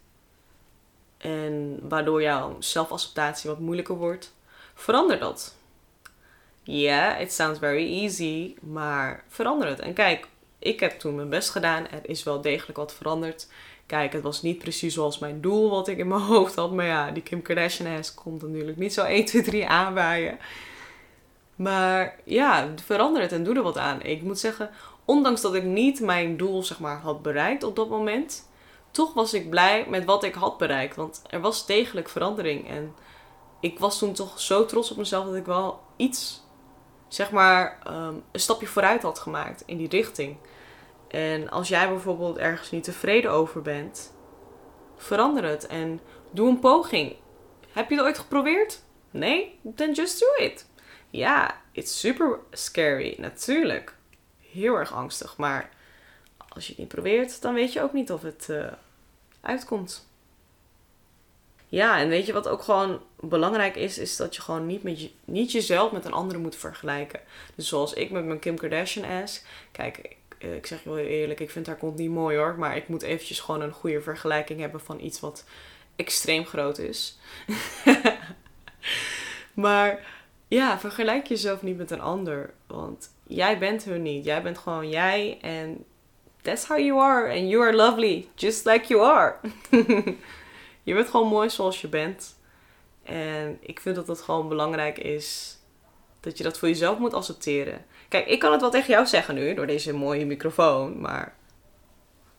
en 1.18 1.80
waardoor 1.82 2.22
jouw 2.22 2.56
zelfacceptatie 2.60 3.50
wat 3.50 3.60
moeilijker 3.60 3.96
wordt. 3.96 4.34
Verander 4.74 5.20
dat. 5.20 5.56
Yeah, 6.64 7.22
it 7.22 7.34
sounds 7.34 7.60
very 7.60 8.02
easy, 8.02 8.56
maar 8.62 9.24
verander 9.28 9.68
het. 9.68 9.80
En 9.80 9.94
kijk, 9.94 10.28
ik 10.60 10.80
heb 10.80 11.00
toen 11.00 11.16
mijn 11.16 11.30
best 11.30 11.50
gedaan. 11.50 11.88
Er 11.88 12.10
is 12.10 12.24
wel 12.24 12.42
degelijk 12.42 12.78
wat 12.78 12.94
veranderd. 12.94 13.48
Kijk, 13.86 14.14
het 14.14 14.24
was 14.24 14.42
niet 14.42 14.58
precies 14.58 14.94
zoals 14.94 15.20
mijn 15.20 15.42
doel 15.42 15.70
wat 15.70 15.88
ik 15.88 15.98
in 15.98 16.08
mijn 16.08 16.22
hoofd 16.34 16.56
had. 16.56 16.72
Maar 16.72 16.86
ja, 16.86 17.12
die 17.12 17.24
Kim 17.24 17.42
Kardashian 17.42 18.04
komt 18.16 18.42
natuurlijk 18.42 18.78
niet 18.78 18.94
zo 18.94 19.04
1, 19.04 19.26
2, 19.26 19.42
3 19.42 19.68
aanwaaien. 19.68 20.40
Maar 21.56 22.20
ja, 22.24 22.74
verander 22.86 23.22
het 23.22 23.32
en 23.32 23.44
doe 23.44 23.56
er 23.56 23.62
wat 23.62 23.78
aan. 23.78 24.02
Ik 24.02 24.22
moet 24.22 24.40
zeggen, 24.40 24.70
ondanks 25.06 25.42
dat 25.42 25.56
ik 25.56 25.64
niet 25.64 26.00
mijn 26.00 26.38
doel 26.38 26.64
zeg 26.64 26.80
maar 26.80 26.98
had 26.98 27.22
bereikt 27.22 27.64
op 27.64 27.76
dat 27.76 27.90
moment, 27.90 28.50
toch 28.92 29.14
was 29.14 29.34
ik 29.34 29.50
blij 29.50 29.86
met 29.88 30.06
wat 30.06 30.24
ik 30.24 30.34
had 30.34 30.58
bereikt. 30.58 30.96
Want 30.96 31.22
er 31.30 31.42
was 31.42 31.66
degelijk 31.66 32.10
verandering. 32.10 32.70
En 32.70 32.94
ik 33.60 33.80
was 33.80 33.98
toen 33.98 34.14
toch 34.14 34.40
zo 34.40 34.66
trots 34.66 34.92
op 34.92 34.98
mezelf 34.98 35.26
dat 35.26 35.36
ik 35.36 35.46
wel 35.46 35.80
iets, 35.96 36.44
zeg 37.10 37.32
maar, 37.32 37.80
ehm, 37.84 38.16
een 38.32 38.40
stapje 38.40 38.68
vooruit 38.68 39.02
had 39.02 39.20
gemaakt 39.20 39.64
in 39.66 39.78
die 39.78 39.90
richting. 39.90 40.38
En 41.08 41.50
als 41.50 41.68
jij 41.68 41.90
bijvoorbeeld 41.90 42.38
ergens 42.38 42.72
niet 42.72 42.84
tevreden 42.84 43.32
over 43.32 43.62
bent, 43.62 44.14
verander 44.98 45.44
het 45.44 45.68
en 45.68 46.00
doe 46.32 46.50
een 46.50 46.60
poging. 46.60 47.16
Heb 47.72 47.90
je 47.90 47.96
het 47.96 48.06
ooit 48.06 48.18
geprobeerd? 48.18 48.82
Nee? 49.12 49.60
Then 49.76 49.94
just 49.94 50.20
do 50.20 50.44
it. 50.44 50.68
Ja, 51.10 51.62
it's 51.72 52.00
super 52.00 52.40
scary, 52.52 53.16
natuurlijk. 53.18 53.96
Heel 54.52 54.76
erg 54.76 54.94
angstig, 54.94 55.38
maar 55.38 55.70
als 56.50 56.64
je 56.66 56.70
het 56.70 56.80
niet 56.80 56.88
probeert, 56.88 57.42
dan 57.42 57.54
weet 57.54 57.74
je 57.74 57.82
ook 57.82 57.94
niet 57.94 58.12
of 58.12 58.22
het 58.22 58.48
uh, 58.50 58.72
uitkomt. 59.42 60.08
Ja, 61.68 62.00
en 62.00 62.10
weet 62.10 62.26
je 62.26 62.34
wat 62.34 62.48
ook 62.48 62.62
gewoon 62.62 63.02
belangrijk 63.20 63.76
is, 63.76 63.98
is 63.98 64.16
dat 64.16 64.36
je 64.36 64.42
gewoon 64.42 64.66
niet, 64.66 64.84
met 64.84 65.02
je, 65.02 65.12
niet 65.26 65.52
jezelf 65.52 65.92
met 65.92 66.06
een 66.06 66.12
andere 66.14 66.40
moet 66.40 66.56
vergelijken. 66.56 67.20
Dus 67.56 67.68
zoals 67.68 67.94
ik 67.94 68.12
met 68.12 68.26
mijn 68.26 68.40
Kim 68.40 68.56
Kardashian 68.56 69.22
ass. 69.22 69.44
Kijk, 69.72 69.98
ik, 69.98 70.18
eh, 70.38 70.56
ik 70.56 70.66
zeg 70.66 70.84
je 70.84 70.90
wel 70.90 70.98
eerlijk, 70.98 71.40
ik 71.40 71.50
vind 71.50 71.68
haar 71.68 71.78
kont 71.78 71.98
niet 71.98 72.10
mooi 72.10 72.38
hoor. 72.38 72.56
Maar 72.58 72.76
ik 72.76 72.88
moet 72.88 73.02
eventjes 73.02 73.40
gewoon 73.40 73.62
een 73.62 73.72
goede 73.72 74.02
vergelijking 74.02 74.60
hebben 74.60 74.82
van 74.82 75.00
iets 75.00 75.20
wat 75.20 75.44
extreem 75.96 76.46
groot 76.46 76.78
is. 76.78 77.18
maar 79.54 80.06
ja, 80.48 80.80
vergelijk 80.80 81.28
jezelf 81.28 81.62
niet 81.62 81.78
met 81.78 81.92
een 81.92 82.02
ander. 82.02 82.54
Want 82.68 83.10
jij 83.28 83.58
bent 83.58 83.84
hun 83.84 84.02
niet. 84.02 84.26
Jij 84.26 84.42
bent 84.42 84.58
gewoon 84.58 84.90
jij 84.90 85.38
en 85.42 85.86
that's 86.42 86.66
how 86.66 86.78
you 86.78 87.00
are. 87.00 87.40
And 87.40 87.50
you 87.50 87.64
are 87.64 87.76
lovely, 87.76 88.28
just 88.36 88.66
like 88.66 88.88
you 88.88 89.02
are. 89.02 89.36
je 90.84 90.94
bent 90.94 91.10
gewoon 91.10 91.28
mooi 91.28 91.50
zoals 91.50 91.82
je 91.82 91.88
bent. 91.88 92.38
En 93.10 93.58
ik 93.62 93.80
vind 93.80 93.96
dat 93.96 94.08
het 94.08 94.22
gewoon 94.22 94.48
belangrijk 94.48 94.98
is 94.98 95.58
dat 96.20 96.38
je 96.38 96.44
dat 96.44 96.58
voor 96.58 96.68
jezelf 96.68 96.98
moet 96.98 97.14
accepteren. 97.14 97.86
Kijk, 98.10 98.28
ik 98.28 98.40
kan 98.40 98.52
het 98.52 98.62
wel 98.62 98.70
tegen 98.70 98.90
jou 98.90 99.06
zeggen 99.06 99.36
nu 99.36 99.54
door 99.54 99.68
deze 99.68 99.94
mooie 99.94 100.26
microfoon, 100.26 101.02
maar 101.02 101.36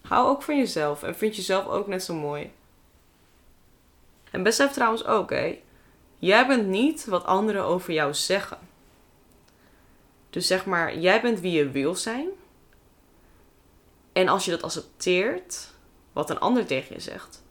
hou 0.03 0.29
ook 0.29 0.43
van 0.43 0.57
jezelf 0.57 1.03
en 1.03 1.17
vind 1.17 1.37
jezelf 1.37 1.67
ook 1.67 1.87
net 1.87 2.05
zo 2.05 2.15
mooi. 2.15 2.53
En 4.31 4.43
besef 4.43 4.73
trouwens 4.73 5.05
ook, 5.05 5.31
hè, 5.31 5.63
jij 6.19 6.47
bent 6.47 6.67
niet 6.67 7.05
wat 7.05 7.25
anderen 7.25 7.65
over 7.65 7.93
jou 7.93 8.15
zeggen. 8.15 8.59
Dus 10.31 10.47
zeg 10.47 10.67
maar, 10.67 10.99
jij 10.99 11.21
bent 11.21 11.41
wie 11.41 11.53
je 11.53 11.71
wil 11.71 11.95
zijn. 11.95 12.29
En 14.13 14.29
als 14.29 14.45
je 14.45 14.51
dat 14.51 14.63
accepteert, 14.63 15.75
wat 16.13 16.31
een 16.31 16.41
ander 16.41 16.67
tegen 16.67 16.95
je 16.95 17.01
zegt, 17.01 17.43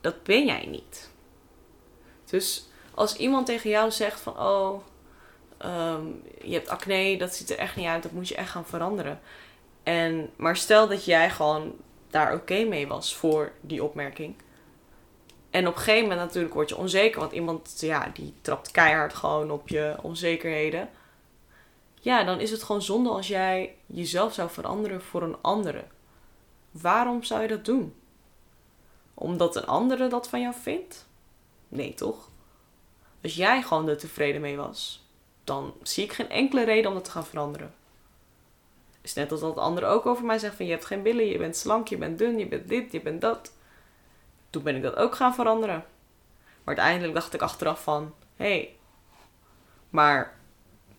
dat 0.00 0.22
ben 0.22 0.46
jij 0.46 0.66
niet. 0.66 1.07
Dus 2.30 2.66
als 2.94 3.16
iemand 3.16 3.46
tegen 3.46 3.70
jou 3.70 3.90
zegt 3.90 4.20
van, 4.20 4.38
oh, 4.38 4.80
Ehm, 5.58 6.06
je 6.42 6.52
hebt 6.52 6.68
acne, 6.68 7.18
dat 7.18 7.34
ziet 7.34 7.50
er 7.50 7.58
echt 7.58 7.76
niet 7.76 7.86
uit, 7.86 8.02
dat 8.02 8.12
moet 8.12 8.28
je 8.28 8.34
echt 8.34 8.50
gaan 8.50 8.66
veranderen. 8.66 9.20
En, 9.82 10.30
maar 10.36 10.56
stel 10.56 10.88
dat 10.88 11.04
jij 11.04 11.30
gewoon 11.30 11.74
daar 12.10 12.34
oké 12.34 12.64
mee 12.64 12.86
was 12.86 13.16
voor 13.16 13.52
die 13.60 13.84
opmerking. 13.84 14.34
En 15.50 15.66
op 15.66 15.74
een 15.74 15.80
gegeven 15.80 16.08
moment 16.08 16.20
natuurlijk 16.20 16.54
word 16.54 16.68
je 16.68 16.76
onzeker, 16.76 17.20
want 17.20 17.32
iemand 17.32 17.74
ja, 17.80 18.10
die 18.14 18.34
trapt 18.40 18.70
keihard 18.70 19.14
gewoon 19.14 19.50
op 19.50 19.68
je 19.68 19.96
onzekerheden. 20.02 20.90
Ja, 22.00 22.24
dan 22.24 22.40
is 22.40 22.50
het 22.50 22.62
gewoon 22.62 22.82
zonde 22.82 23.10
als 23.10 23.28
jij 23.28 23.74
jezelf 23.86 24.34
zou 24.34 24.50
veranderen 24.50 25.02
voor 25.02 25.22
een 25.22 25.36
andere. 25.40 25.84
Waarom 26.70 27.22
zou 27.22 27.42
je 27.42 27.48
dat 27.48 27.64
doen? 27.64 27.94
Omdat 29.14 29.56
een 29.56 29.66
andere 29.66 30.08
dat 30.08 30.28
van 30.28 30.40
jou 30.40 30.54
vindt? 30.62 31.07
Nee, 31.68 31.94
toch? 31.94 32.28
Als 33.22 33.34
jij 33.34 33.62
gewoon 33.62 33.88
er 33.88 33.98
tevreden 33.98 34.40
mee 34.40 34.56
was, 34.56 35.06
dan 35.44 35.74
zie 35.82 36.04
ik 36.04 36.12
geen 36.12 36.30
enkele 36.30 36.64
reden 36.64 36.88
om 36.88 36.94
dat 36.96 37.04
te 37.04 37.10
gaan 37.10 37.26
veranderen. 37.26 37.74
is 39.00 39.14
net 39.14 39.30
als 39.30 39.40
dat 39.40 39.56
anderen 39.56 39.88
ook 39.88 40.06
over 40.06 40.24
mij 40.24 40.38
zeggen 40.38 40.56
van 40.56 40.66
je 40.66 40.72
hebt 40.72 40.84
geen 40.84 41.02
billen, 41.02 41.26
je 41.26 41.38
bent 41.38 41.56
slank, 41.56 41.88
je 41.88 41.96
bent 41.96 42.18
dun, 42.18 42.38
je 42.38 42.46
bent 42.46 42.68
dit, 42.68 42.92
je 42.92 43.00
bent 43.00 43.20
dat. 43.20 43.52
Toen 44.50 44.62
ben 44.62 44.76
ik 44.76 44.82
dat 44.82 44.96
ook 44.96 45.14
gaan 45.14 45.34
veranderen. 45.34 45.84
Maar 46.64 46.76
uiteindelijk 46.76 47.14
dacht 47.14 47.34
ik 47.34 47.42
achteraf 47.42 47.82
van, 47.82 48.14
hé, 48.36 48.46
hey, 48.46 48.76
maar 49.90 50.38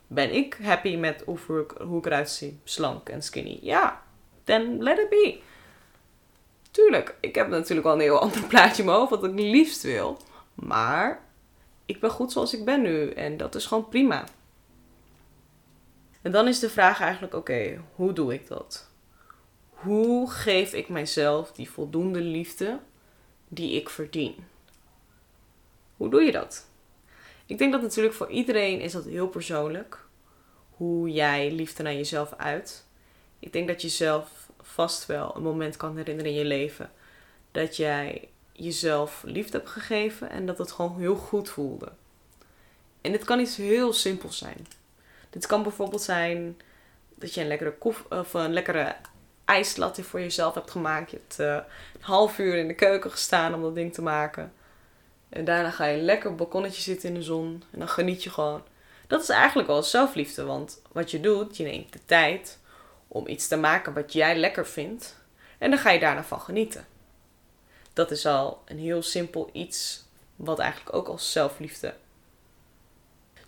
ben 0.08 0.34
ik 0.34 0.58
happy 0.62 0.96
met 0.96 1.24
hoe 1.26 1.60
ik, 1.60 1.72
hoe 1.82 1.98
ik 1.98 2.06
eruit 2.06 2.30
zie? 2.30 2.60
Slank 2.64 3.10
en 3.10 3.24
skinny. 3.24 3.60
Ja, 3.62 4.02
then 4.44 4.84
let 4.84 4.98
it 4.98 5.10
be. 5.10 5.40
Tuurlijk, 6.72 7.16
ik 7.20 7.36
heb 7.36 7.48
natuurlijk 7.48 7.88
wel 7.88 7.96
een 7.96 8.02
heel 8.02 8.20
ander 8.20 8.44
plaatje 8.44 8.82
in 8.82 8.86
mijn 8.86 8.98
hoofd 8.98 9.10
wat 9.10 9.24
ik 9.24 9.40
liefst 9.40 9.82
wil. 9.82 10.18
Maar 10.60 11.24
ik 11.86 12.00
ben 12.00 12.10
goed 12.10 12.32
zoals 12.32 12.54
ik 12.54 12.66
ben 12.66 12.82
nu 12.82 13.12
en 13.12 13.38
dat 13.38 13.56
is 13.56 13.66
gewoon 13.66 13.90
prima. 13.90 14.24
En 16.22 16.32
dan 16.32 16.48
is 16.48 16.60
de 16.60 16.70
vraag 16.70 17.02
eigenlijk: 17.02 17.34
oké, 17.34 17.82
hoe 17.96 18.14
doe 18.14 18.34
ik 18.34 18.48
dat? 18.48 18.90
Hoe 19.70 20.30
geef 20.30 20.74
ik 20.74 20.90
mijzelf 20.90 21.52
die 21.52 21.70
voldoende 21.70 22.22
liefde 22.22 22.80
die 23.48 23.72
ik 23.72 23.90
verdien? 23.90 24.36
Hoe 25.98 26.10
doe 26.10 26.22
je 26.22 26.32
dat? 26.32 26.68
Ik 27.46 27.58
denk 27.58 27.72
dat 27.72 27.82
natuurlijk 27.82 28.16
voor 28.16 28.30
iedereen 28.30 28.82
is 28.82 28.92
dat 28.92 29.06
heel 29.06 29.28
persoonlijk. 29.28 30.06
Hoe 30.70 31.10
jij 31.12 31.52
liefde 31.52 31.84
naar 31.84 31.94
jezelf 31.94 32.34
uit. 32.38 32.86
Ik 33.40 33.54
denk 33.54 33.68
dat 33.68 33.82
je 33.82 33.90
zelf 33.90 34.50
vast 34.62 35.06
wel 35.06 35.36
een 35.36 35.44
moment 35.44 35.78
kan 35.78 35.98
herinneren 35.98 36.32
in 36.32 36.38
je 36.38 36.46
leven 36.46 36.92
dat 37.52 37.76
jij 37.76 38.30
jezelf 38.64 39.24
liefde 39.26 39.58
hebt 39.58 39.70
gegeven 39.70 40.30
en 40.30 40.46
dat 40.46 40.58
het 40.58 40.72
gewoon 40.72 41.00
heel 41.00 41.16
goed 41.16 41.50
voelde. 41.50 41.92
En 43.02 43.12
dit 43.12 43.24
kan 43.24 43.40
iets 43.40 43.56
heel 43.56 43.94
simpels 43.94 44.38
zijn. 44.38 44.68
Dit 45.30 45.46
kan 45.46 45.64
bijvoorbeeld 45.64 46.02
zijn 46.02 46.62
dat 47.16 47.34
je 47.34 47.42
een 47.42 47.48
lekkere, 47.48 47.72
kof 47.72 48.06
of 48.10 48.34
een 48.34 48.54
lekkere 48.54 48.96
ijslatte 49.46 50.04
voor 50.04 50.20
jezelf 50.20 50.54
hebt 50.54 50.72
gemaakt. 50.72 51.12
Je 51.12 51.18
hebt 51.18 51.40
uh, 51.40 51.54
een 51.94 52.04
half 52.04 52.40
uur 52.40 52.56
in 52.56 52.68
de 52.68 52.74
keuken 52.74 53.12
gestaan 53.12 53.54
om 53.54 53.62
dat 53.62 53.76
ding 53.76 53.94
te 53.94 54.02
maken. 54.02 54.54
En 55.30 55.46
daarna 55.46 55.72
ga 55.72 55.86
je 55.86 56.02
lekker 56.02 56.30
op 56.30 56.38
balkonnetje 56.38 56.82
zitten 56.82 57.10
in 57.10 57.16
de 57.16 57.22
zon. 57.24 57.64
En 57.72 57.80
dan 57.80 57.90
geniet 57.90 58.24
je 58.24 58.30
gewoon. 58.30 58.64
Dat 59.08 59.22
is 59.22 59.30
eigenlijk 59.30 59.68
wel 59.68 59.84
zelfliefde. 59.84 60.44
Want 60.44 60.82
wat 60.92 61.12
je 61.12 61.20
doet, 61.20 61.58
je 61.58 61.64
neemt 61.64 61.94
de 61.94 62.00
tijd 62.06 62.60
om 63.08 63.28
iets 63.28 63.48
te 63.48 63.58
maken 63.58 63.94
wat 63.94 64.14
jij 64.14 64.36
lekker 64.38 64.68
vindt. 64.68 65.18
En 65.58 65.70
dan 65.70 65.80
ga 65.80 65.90
je 65.90 66.00
daarna 66.00 66.24
van 66.24 66.40
genieten. 66.40 66.86
Dat 68.00 68.12
is 68.12 68.26
al 68.26 68.62
een 68.66 68.80
heel 68.80 69.02
simpel 69.02 69.50
iets 69.52 70.04
wat 70.36 70.60
eigenlijk 70.60 70.96
ook 70.96 71.08
als 71.08 71.32
zelfliefde 71.32 71.94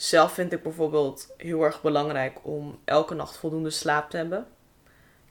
zelf 0.02 0.32
vind 0.32 0.54
ik 0.54 0.64
bijvoorbeeld 0.64 1.34
heel 1.38 1.64
erg 1.64 1.82
belangrijk 1.82 2.40
om 2.42 2.80
elke 2.86 3.14
nacht 3.14 3.38
voldoende 3.38 3.70
slaap 3.70 4.10
te 4.10 4.18
hebben. 4.18 4.48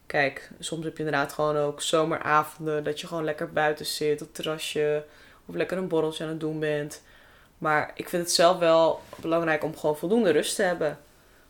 Kijk, 0.05 0.51
soms 0.59 0.83
heb 0.83 0.97
je 0.97 1.03
inderdaad 1.03 1.33
gewoon 1.33 1.57
ook 1.57 1.81
zomeravonden 1.81 2.83
dat 2.83 2.99
je 2.99 3.07
gewoon 3.07 3.23
lekker 3.23 3.51
buiten 3.51 3.85
zit 3.85 4.21
op 4.21 4.27
het 4.27 4.35
terrasje 4.35 5.05
of 5.45 5.55
lekker 5.55 5.77
een 5.77 5.87
borreltje 5.87 6.23
aan 6.23 6.29
het 6.29 6.39
doen 6.39 6.59
bent. 6.59 7.01
Maar 7.57 7.91
ik 7.95 8.09
vind 8.09 8.23
het 8.23 8.31
zelf 8.31 8.57
wel 8.57 9.01
belangrijk 9.15 9.63
om 9.63 9.77
gewoon 9.77 9.97
voldoende 9.97 10.29
rust 10.29 10.55
te 10.55 10.63
hebben. 10.63 10.99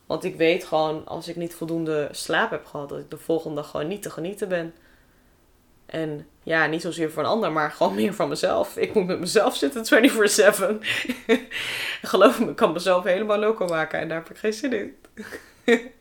Want 0.06 0.24
ik 0.24 0.36
weet 0.36 0.64
gewoon, 0.64 1.06
als 1.06 1.28
ik 1.28 1.36
niet 1.36 1.54
voldoende 1.54 2.08
slaap 2.10 2.50
heb 2.50 2.66
gehad, 2.66 2.88
dat 2.88 2.98
ik 2.98 3.10
de 3.10 3.18
volgende 3.18 3.56
dag 3.56 3.70
gewoon 3.70 3.88
niet 3.88 4.02
te 4.02 4.10
genieten 4.10 4.48
ben. 4.48 4.74
En 5.92 6.26
ja, 6.42 6.66
niet 6.66 6.80
zozeer 6.80 7.10
voor 7.10 7.22
een 7.22 7.28
ander, 7.28 7.52
maar 7.52 7.70
gewoon 7.70 7.94
meer 7.94 8.14
van 8.14 8.28
mezelf. 8.28 8.76
Ik 8.76 8.94
moet 8.94 9.06
met 9.06 9.20
mezelf 9.20 9.56
zitten 9.56 9.84
24-7. 9.84 10.86
Geloof 12.02 12.40
me, 12.40 12.50
ik 12.50 12.56
kan 12.56 12.72
mezelf 12.72 13.04
helemaal 13.04 13.38
loco 13.38 13.66
maken 13.66 13.98
en 13.98 14.08
daar 14.08 14.18
heb 14.18 14.30
ik 14.30 14.36
geen 14.36 14.52
zin 14.52 14.72
in. 14.72 14.96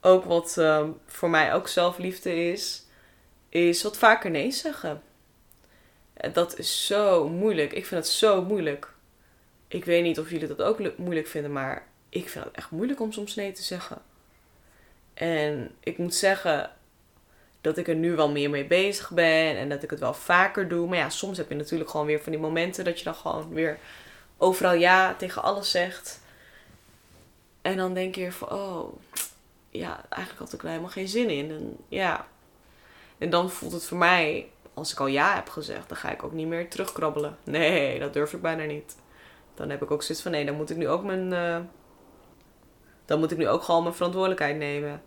ook 0.00 0.24
wat 0.24 0.56
um, 0.56 0.96
voor 1.06 1.30
mij 1.30 1.54
ook 1.54 1.68
zelfliefde 1.68 2.50
is, 2.50 2.86
is 3.48 3.82
wat 3.82 3.96
vaker 3.96 4.30
nee 4.30 4.50
zeggen. 4.50 5.02
Dat 6.32 6.58
is 6.58 6.86
zo 6.86 7.28
moeilijk. 7.28 7.72
Ik 7.72 7.86
vind 7.86 8.04
het 8.04 8.12
zo 8.12 8.42
moeilijk. 8.42 8.92
Ik 9.68 9.84
weet 9.84 10.02
niet 10.02 10.18
of 10.18 10.30
jullie 10.30 10.48
dat 10.48 10.62
ook 10.62 10.96
moeilijk 10.96 11.26
vinden, 11.26 11.52
maar 11.52 11.86
ik 12.08 12.28
vind 12.28 12.44
het 12.44 12.54
echt 12.54 12.70
moeilijk 12.70 13.00
om 13.00 13.12
soms 13.12 13.34
nee 13.34 13.52
te 13.52 13.62
zeggen. 13.62 13.98
En 15.14 15.70
ik 15.80 15.98
moet 15.98 16.14
zeggen, 16.14 16.70
dat 17.60 17.76
ik 17.76 17.88
er 17.88 17.94
nu 17.94 18.16
wel 18.16 18.30
meer 18.30 18.50
mee 18.50 18.66
bezig 18.66 19.10
ben 19.10 19.56
en 19.56 19.68
dat 19.68 19.82
ik 19.82 19.90
het 19.90 20.00
wel 20.00 20.14
vaker 20.14 20.68
doe. 20.68 20.88
Maar 20.88 20.98
ja, 20.98 21.10
soms 21.10 21.38
heb 21.38 21.48
je 21.48 21.54
natuurlijk 21.54 21.90
gewoon 21.90 22.06
weer 22.06 22.20
van 22.20 22.32
die 22.32 22.40
momenten 22.40 22.84
dat 22.84 22.98
je 22.98 23.04
dan 23.04 23.14
gewoon 23.14 23.52
weer 23.52 23.78
overal 24.36 24.74
ja 24.74 25.14
tegen 25.14 25.42
alles 25.42 25.70
zegt. 25.70 26.20
En 27.62 27.76
dan 27.76 27.94
denk 27.94 28.14
je 28.14 28.32
van, 28.32 28.50
oh, 28.50 29.00
ja, 29.70 30.04
eigenlijk 30.08 30.44
had 30.44 30.52
ik 30.52 30.62
er 30.62 30.68
helemaal 30.68 30.90
geen 30.90 31.08
zin 31.08 31.30
in. 31.30 31.50
En 31.50 31.76
ja. 31.88 32.26
En 33.18 33.30
dan 33.30 33.50
voelt 33.50 33.72
het 33.72 33.84
voor 33.84 33.98
mij, 33.98 34.48
als 34.74 34.92
ik 34.92 35.00
al 35.00 35.06
ja 35.06 35.34
heb 35.34 35.48
gezegd, 35.48 35.88
dan 35.88 35.96
ga 35.96 36.10
ik 36.10 36.22
ook 36.22 36.32
niet 36.32 36.46
meer 36.46 36.70
terugkrabbelen. 36.70 37.36
Nee, 37.44 37.98
dat 37.98 38.12
durf 38.12 38.32
ik 38.32 38.42
bijna 38.42 38.64
niet. 38.64 38.96
Dan 39.54 39.70
heb 39.70 39.82
ik 39.82 39.90
ook 39.90 40.02
zoiets 40.02 40.22
van, 40.22 40.32
nee, 40.32 40.44
dan 40.44 40.56
moet 40.56 40.70
ik 40.70 40.76
nu 40.76 40.88
ook 40.88 41.04
mijn, 41.04 41.32
uh, 41.32 41.58
dan 43.04 43.18
moet 43.18 43.30
ik 43.30 43.38
nu 43.38 43.48
ook 43.48 43.62
gewoon 43.62 43.82
mijn 43.82 43.94
verantwoordelijkheid 43.94 44.56
nemen. 44.56 45.02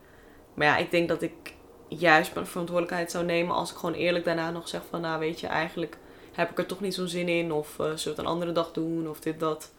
Maar 0.54 0.68
ja, 0.68 0.78
ik 0.78 0.92
denk 0.92 1.08
dat 1.08 1.22
ik 1.22 1.54
juist 2.00 2.34
mijn 2.34 2.46
verantwoordelijkheid 2.46 3.12
zou 3.12 3.26
nemen 3.26 3.56
als 3.56 3.72
ik 3.72 3.78
gewoon 3.78 3.96
eerlijk 3.96 4.26
daarna 4.26 4.52
nog 4.52 4.68
zeg 4.68 4.82
van, 4.90 5.02
nou 5.02 5.20
weet 5.20 5.40
je, 5.40 5.48
eigenlijk 5.48 5.98
heb 6.32 6.52
ik 6.52 6.58
er 6.58 6.66
toch 6.66 6.80
niet 6.80 6.94
zo'n 6.94 7.08
zin 7.08 7.28
in. 7.28 7.52
Of 7.52 7.68
uh, 7.68 7.76
zullen 7.78 8.04
we 8.04 8.10
het 8.10 8.18
een 8.18 8.26
andere 8.26 8.52
dag 8.52 8.72
doen, 8.72 9.10
of 9.10 9.20
dit, 9.20 9.40
dat. 9.40 9.72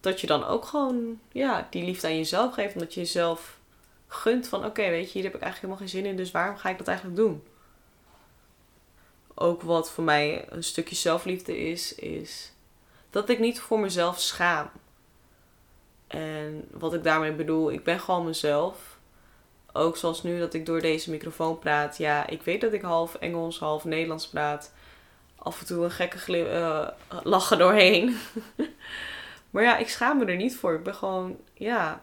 Dat 0.00 0.20
je 0.20 0.26
dan 0.26 0.44
ook 0.44 0.64
gewoon, 0.64 1.20
ja, 1.32 1.66
die 1.70 1.84
liefde 1.84 2.06
aan 2.06 2.16
jezelf 2.16 2.54
geeft. 2.54 2.74
Omdat 2.74 2.94
je 2.94 3.00
jezelf 3.00 3.58
gunt 4.06 4.48
van, 4.48 4.64
oké, 4.64 4.90
weet 4.90 5.06
je, 5.06 5.12
hier 5.12 5.22
heb 5.22 5.34
ik 5.34 5.40
eigenlijk 5.40 5.60
helemaal 5.60 5.76
geen 5.76 5.88
zin 5.88 6.06
in. 6.10 6.16
Dus 6.16 6.30
waarom 6.30 6.56
ga 6.56 6.68
ik 6.68 6.78
dat 6.78 6.88
eigenlijk 6.88 7.18
doen? 7.18 7.42
Ook 9.34 9.62
wat 9.62 9.90
voor 9.90 10.04
mij 10.04 10.44
een 10.48 10.64
stukje 10.64 10.96
zelfliefde 10.96 11.58
is, 11.58 11.94
is 11.94 12.52
dat 13.10 13.28
ik 13.28 13.38
niet 13.38 13.60
voor 13.60 13.80
mezelf 13.80 14.20
schaam. 14.20 14.70
En 16.06 16.68
wat 16.70 16.94
ik 16.94 17.04
daarmee 17.04 17.32
bedoel, 17.32 17.72
ik 17.72 17.84
ben 17.84 18.00
gewoon 18.00 18.24
mezelf. 18.24 18.98
Ook 19.72 19.96
zoals 19.96 20.22
nu 20.22 20.38
dat 20.38 20.54
ik 20.54 20.66
door 20.66 20.80
deze 20.80 21.10
microfoon 21.10 21.58
praat. 21.58 21.98
Ja, 21.98 22.26
ik 22.26 22.42
weet 22.42 22.60
dat 22.60 22.72
ik 22.72 22.82
half 22.82 23.14
Engels, 23.14 23.58
half 23.58 23.84
Nederlands 23.84 24.28
praat. 24.28 24.72
Af 25.36 25.60
en 25.60 25.66
toe 25.66 25.84
een 25.84 25.90
gekke 25.90 26.38
uh, 26.38 26.88
lachen 27.22 27.58
doorheen. 27.58 28.16
maar 29.50 29.62
ja, 29.62 29.76
ik 29.76 29.88
schaam 29.88 30.18
me 30.18 30.24
er 30.24 30.36
niet 30.36 30.56
voor. 30.56 30.74
Ik 30.74 30.82
ben 30.82 30.94
gewoon, 30.94 31.36
ja. 31.54 32.02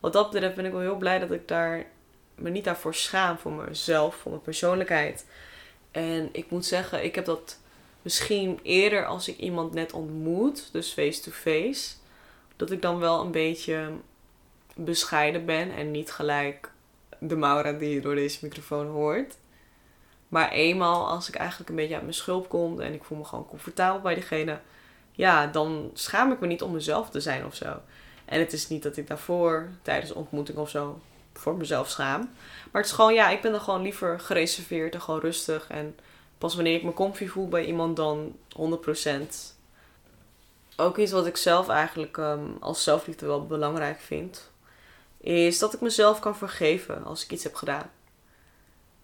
Wat 0.00 0.12
dat 0.12 0.30
betreft 0.30 0.54
ben 0.54 0.64
ik 0.64 0.72
wel 0.72 0.80
heel 0.80 0.96
blij 0.96 1.18
dat 1.18 1.30
ik 1.30 1.48
daar 1.48 1.86
me 2.34 2.50
niet 2.50 2.64
daarvoor 2.64 2.94
schaam. 2.94 3.38
Voor 3.38 3.52
mezelf, 3.52 4.14
voor 4.14 4.30
mijn 4.30 4.42
persoonlijkheid. 4.42 5.26
En 5.90 6.28
ik 6.32 6.50
moet 6.50 6.66
zeggen, 6.66 7.04
ik 7.04 7.14
heb 7.14 7.24
dat 7.24 7.58
misschien 8.02 8.60
eerder 8.62 9.06
als 9.06 9.28
ik 9.28 9.38
iemand 9.38 9.72
net 9.72 9.92
ontmoet, 9.92 10.68
dus 10.72 10.92
face-to-face, 10.92 11.94
dat 12.56 12.70
ik 12.70 12.82
dan 12.82 12.98
wel 12.98 13.20
een 13.20 13.30
beetje 13.30 13.90
bescheiden 14.74 15.44
ben 15.44 15.74
en 15.74 15.90
niet 15.90 16.12
gelijk 16.12 16.70
de 17.18 17.36
Maura 17.36 17.72
die 17.72 17.94
je 17.94 18.00
door 18.00 18.14
deze 18.14 18.38
microfoon 18.42 18.86
hoort. 18.86 19.34
Maar 20.28 20.50
eenmaal 20.50 21.08
als 21.08 21.28
ik 21.28 21.34
eigenlijk 21.34 21.70
een 21.70 21.76
beetje 21.76 21.94
uit 21.94 22.02
mijn 22.02 22.14
schulp 22.14 22.48
kom 22.48 22.80
en 22.80 22.92
ik 22.92 23.04
voel 23.04 23.18
me 23.18 23.24
gewoon 23.24 23.46
comfortabel 23.46 24.00
bij 24.00 24.14
diegene, 24.14 24.58
ja, 25.12 25.46
dan 25.46 25.90
schaam 25.94 26.32
ik 26.32 26.40
me 26.40 26.46
niet 26.46 26.62
om 26.62 26.72
mezelf 26.72 27.10
te 27.10 27.20
zijn 27.20 27.46
of 27.46 27.54
zo. 27.54 27.80
En 28.24 28.38
het 28.38 28.52
is 28.52 28.68
niet 28.68 28.82
dat 28.82 28.96
ik 28.96 29.06
daarvoor 29.06 29.68
tijdens 29.82 30.12
ontmoeting 30.12 30.58
of 30.58 30.70
zo 30.70 31.00
voor 31.32 31.56
mezelf 31.56 31.88
schaam. 31.88 32.20
Maar 32.72 32.82
het 32.82 32.90
is 32.90 32.96
gewoon, 32.96 33.14
ja, 33.14 33.28
ik 33.28 33.40
ben 33.40 33.52
dan 33.52 33.60
gewoon 33.60 33.82
liever 33.82 34.20
gereserveerd 34.20 34.94
en 34.94 35.00
gewoon 35.00 35.20
rustig. 35.20 35.66
En 35.68 35.96
pas 36.38 36.54
wanneer 36.54 36.74
ik 36.74 36.82
me 36.82 36.92
comfy 36.92 37.26
voel 37.26 37.48
bij 37.48 37.64
iemand, 37.64 37.96
dan 37.96 38.36
100%. 38.58 39.54
Ook 40.76 40.98
iets 40.98 41.12
wat 41.12 41.26
ik 41.26 41.36
zelf 41.36 41.68
eigenlijk 41.68 42.16
um, 42.16 42.56
als 42.60 42.82
zelfliefde 42.82 43.26
wel 43.26 43.46
belangrijk 43.46 44.00
vind, 44.00 44.50
is 45.26 45.58
dat 45.58 45.74
ik 45.74 45.80
mezelf 45.80 46.18
kan 46.18 46.36
vergeven 46.36 47.04
als 47.04 47.24
ik 47.24 47.32
iets 47.32 47.44
heb 47.44 47.54
gedaan. 47.54 47.90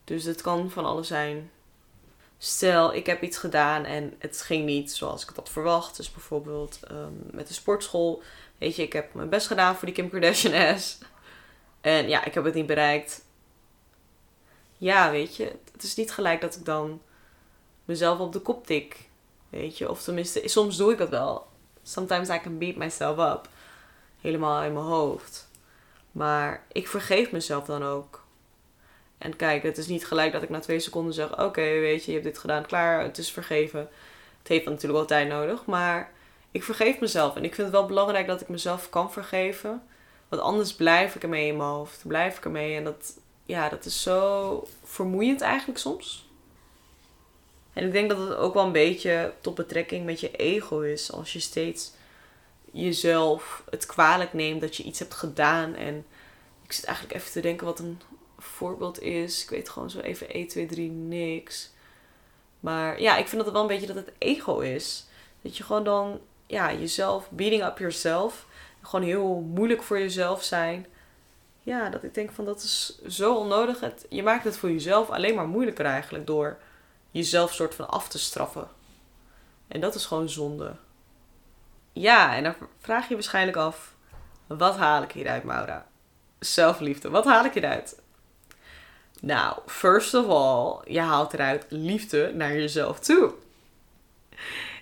Dus 0.04 0.24
het 0.24 0.40
kan 0.40 0.70
van 0.70 0.84
alles 0.84 1.06
zijn. 1.06 1.50
Stel, 2.38 2.94
ik 2.94 3.06
heb 3.06 3.22
iets 3.22 3.38
gedaan 3.38 3.84
en 3.84 4.14
het 4.18 4.40
ging 4.40 4.64
niet 4.64 4.92
zoals 4.92 5.22
ik 5.22 5.28
het 5.28 5.36
had 5.36 5.50
verwacht. 5.50 5.96
Dus 5.96 6.12
bijvoorbeeld 6.12 6.80
um, 6.90 7.28
met 7.30 7.48
de 7.48 7.54
sportschool. 7.54 8.22
Weet 8.58 8.76
je, 8.76 8.82
ik 8.82 8.92
heb 8.92 9.14
mijn 9.14 9.28
best 9.28 9.46
gedaan 9.46 9.76
voor 9.76 9.86
die 9.86 9.94
Kim 9.94 10.10
Kardashian 10.10 10.78
S. 10.78 10.98
En 11.80 12.08
ja, 12.08 12.24
ik 12.24 12.34
heb 12.34 12.44
het 12.44 12.54
niet 12.54 12.66
bereikt. 12.66 13.24
Ja, 14.76 15.10
weet 15.10 15.36
je, 15.36 15.56
het 15.72 15.82
is 15.82 15.94
niet 15.94 16.12
gelijk 16.12 16.40
dat 16.40 16.56
ik 16.56 16.64
dan 16.64 17.00
mezelf 17.84 18.18
op 18.18 18.32
de 18.32 18.40
kop 18.40 18.66
tik. 18.66 19.08
Weet 19.48 19.78
je, 19.78 19.90
of 19.90 20.02
tenminste, 20.02 20.42
soms 20.44 20.76
doe 20.76 20.92
ik 20.92 20.98
dat 20.98 21.08
wel. 21.08 21.46
Sometimes 21.82 22.28
I 22.28 22.40
can 22.40 22.58
beat 22.58 22.76
myself 22.76 23.18
up. 23.18 23.48
Helemaal 24.20 24.62
in 24.62 24.72
mijn 24.72 24.84
hoofd. 24.84 25.50
Maar 26.12 26.64
ik 26.72 26.88
vergeef 26.88 27.32
mezelf 27.32 27.64
dan 27.64 27.82
ook. 27.82 28.24
En 29.18 29.36
kijk, 29.36 29.62
het 29.62 29.78
is 29.78 29.86
niet 29.86 30.06
gelijk 30.06 30.32
dat 30.32 30.42
ik 30.42 30.48
na 30.48 30.58
twee 30.58 30.80
seconden 30.80 31.14
zeg: 31.14 31.40
Oké, 31.40 31.62
weet 31.62 32.04
je, 32.04 32.10
je 32.10 32.18
hebt 32.18 32.30
dit 32.30 32.38
gedaan, 32.38 32.66
klaar, 32.66 33.02
het 33.02 33.18
is 33.18 33.30
vergeven. 33.30 33.88
Het 34.38 34.48
heeft 34.48 34.64
natuurlijk 34.64 34.92
wel 34.92 35.04
tijd 35.04 35.28
nodig, 35.28 35.64
maar 35.64 36.12
ik 36.50 36.62
vergeef 36.62 37.00
mezelf. 37.00 37.36
En 37.36 37.44
ik 37.44 37.54
vind 37.54 37.66
het 37.66 37.76
wel 37.76 37.86
belangrijk 37.86 38.26
dat 38.26 38.40
ik 38.40 38.48
mezelf 38.48 38.88
kan 38.88 39.12
vergeven. 39.12 39.82
Want 40.28 40.42
anders 40.42 40.74
blijf 40.74 41.14
ik 41.14 41.22
ermee 41.22 41.46
in 41.46 41.56
mijn 41.56 41.68
hoofd. 41.68 42.02
Blijf 42.06 42.36
ik 42.36 42.44
ermee. 42.44 42.76
En 42.76 42.84
dat, 42.84 43.18
ja, 43.44 43.68
dat 43.68 43.84
is 43.84 44.02
zo 44.02 44.66
vermoeiend 44.82 45.40
eigenlijk 45.40 45.78
soms. 45.78 46.30
En 47.72 47.86
ik 47.86 47.92
denk 47.92 48.08
dat 48.10 48.18
het 48.18 48.36
ook 48.36 48.54
wel 48.54 48.64
een 48.64 48.72
beetje 48.72 49.32
tot 49.40 49.54
betrekking 49.54 50.04
met 50.04 50.20
je 50.20 50.30
ego 50.30 50.80
is. 50.80 51.12
Als 51.12 51.32
je 51.32 51.40
steeds 51.40 51.92
jezelf 52.72 53.64
het 53.70 53.86
kwalijk 53.86 54.32
neemt 54.32 54.60
dat 54.60 54.76
je 54.76 54.82
iets 54.82 54.98
hebt 54.98 55.14
gedaan. 55.14 55.74
En 55.74 56.06
ik 56.64 56.72
zit 56.72 56.84
eigenlijk 56.84 57.16
even 57.16 57.32
te 57.32 57.40
denken 57.40 57.66
wat 57.66 57.78
een 57.78 58.00
voorbeeld 58.38 59.00
is. 59.00 59.42
Ik 59.42 59.50
weet 59.50 59.68
gewoon 59.68 59.90
zo 59.90 60.00
even 60.00 60.28
1, 60.28 60.48
2, 60.48 60.66
3 60.66 60.90
niks. 60.90 61.70
Maar 62.60 63.00
ja, 63.00 63.16
ik 63.16 63.28
vind 63.28 63.36
dat 63.36 63.44
het 63.44 63.52
wel 63.52 63.62
een 63.62 63.68
beetje 63.68 63.94
dat 63.94 64.04
het 64.04 64.12
ego 64.18 64.58
is. 64.58 65.06
Dat 65.42 65.56
je 65.56 65.64
gewoon 65.64 65.84
dan 65.84 66.20
ja, 66.46 66.72
jezelf, 66.72 67.30
beating 67.30 67.64
up 67.64 67.78
yourself. 67.78 68.46
Gewoon 68.82 69.04
heel 69.04 69.34
moeilijk 69.34 69.82
voor 69.82 69.98
jezelf 69.98 70.42
zijn. 70.42 70.86
Ja, 71.62 71.88
dat 71.88 72.02
ik 72.02 72.14
denk 72.14 72.32
van 72.32 72.44
dat 72.44 72.62
is 72.62 72.98
zo 73.08 73.34
onnodig. 73.36 73.80
Het, 73.80 74.06
je 74.08 74.22
maakt 74.22 74.44
het 74.44 74.56
voor 74.56 74.70
jezelf 74.70 75.10
alleen 75.10 75.34
maar 75.34 75.46
moeilijker 75.46 75.84
eigenlijk 75.84 76.26
door 76.26 76.58
jezelf 77.10 77.52
soort 77.52 77.74
van 77.74 77.88
af 77.88 78.08
te 78.08 78.18
straffen. 78.18 78.68
En 79.68 79.80
dat 79.80 79.94
is 79.94 80.06
gewoon 80.06 80.28
zonde. 80.28 80.74
Ja, 81.92 82.36
en 82.36 82.42
dan 82.42 82.54
vraag 82.78 83.08
je 83.08 83.14
waarschijnlijk 83.14 83.56
af: 83.56 83.94
wat 84.46 84.76
haal 84.76 85.02
ik 85.02 85.12
hieruit, 85.12 85.44
Maura? 85.44 85.86
Zelfliefde. 86.38 87.10
Wat 87.10 87.24
haal 87.24 87.44
ik 87.44 87.52
hieruit? 87.52 88.00
Nou, 89.20 89.58
first 89.66 90.14
of 90.14 90.26
all, 90.28 90.92
je 90.92 91.00
haalt 91.00 91.32
eruit 91.32 91.64
liefde 91.68 92.32
naar 92.34 92.52
jezelf 92.52 92.98
toe. 93.00 93.32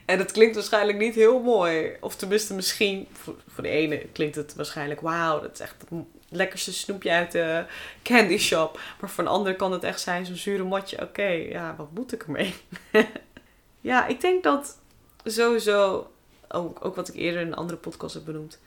En 0.05 0.19
het 0.19 0.33
klinkt 0.33 0.55
waarschijnlijk 0.55 0.99
niet 0.99 1.15
heel 1.15 1.41
mooi. 1.41 1.97
Of 2.01 2.17
tenminste, 2.17 2.55
misschien 2.55 3.09
voor, 3.13 3.63
de 3.63 3.69
ene 3.69 3.99
klinkt 3.99 4.37
het 4.37 4.55
waarschijnlijk: 4.55 5.01
wauw, 5.01 5.41
dat 5.41 5.53
is 5.53 5.61
echt 5.61 5.75
het 5.79 6.05
lekkerste 6.29 6.73
snoepje 6.73 7.11
uit 7.11 7.33
de 7.33 7.65
candy 8.03 8.39
shop. 8.39 8.81
Maar 9.01 9.11
voor 9.11 9.25
een 9.25 9.31
ander 9.31 9.57
kan 9.57 9.73
het 9.73 9.85
echt 9.85 10.01
zijn: 10.01 10.27
zo'n 10.27 10.37
zure 10.37 10.63
motje. 10.63 11.03
Oké, 11.03 11.29
ja, 11.29 11.75
wat 11.77 11.91
moet 11.95 12.13
ik 12.13 12.23
ermee? 12.23 12.55
ja, 13.81 14.07
ik 14.07 14.21
denk 14.21 14.43
dat 14.43 14.79
sowieso, 15.25 16.11
ook, 16.53 16.85
ook 16.85 16.95
wat 16.95 17.09
ik 17.09 17.15
eerder 17.15 17.41
in 17.41 17.47
een 17.47 17.55
andere 17.55 17.79
podcast 17.79 18.15
heb 18.15 18.25
benoemd. 18.25 18.61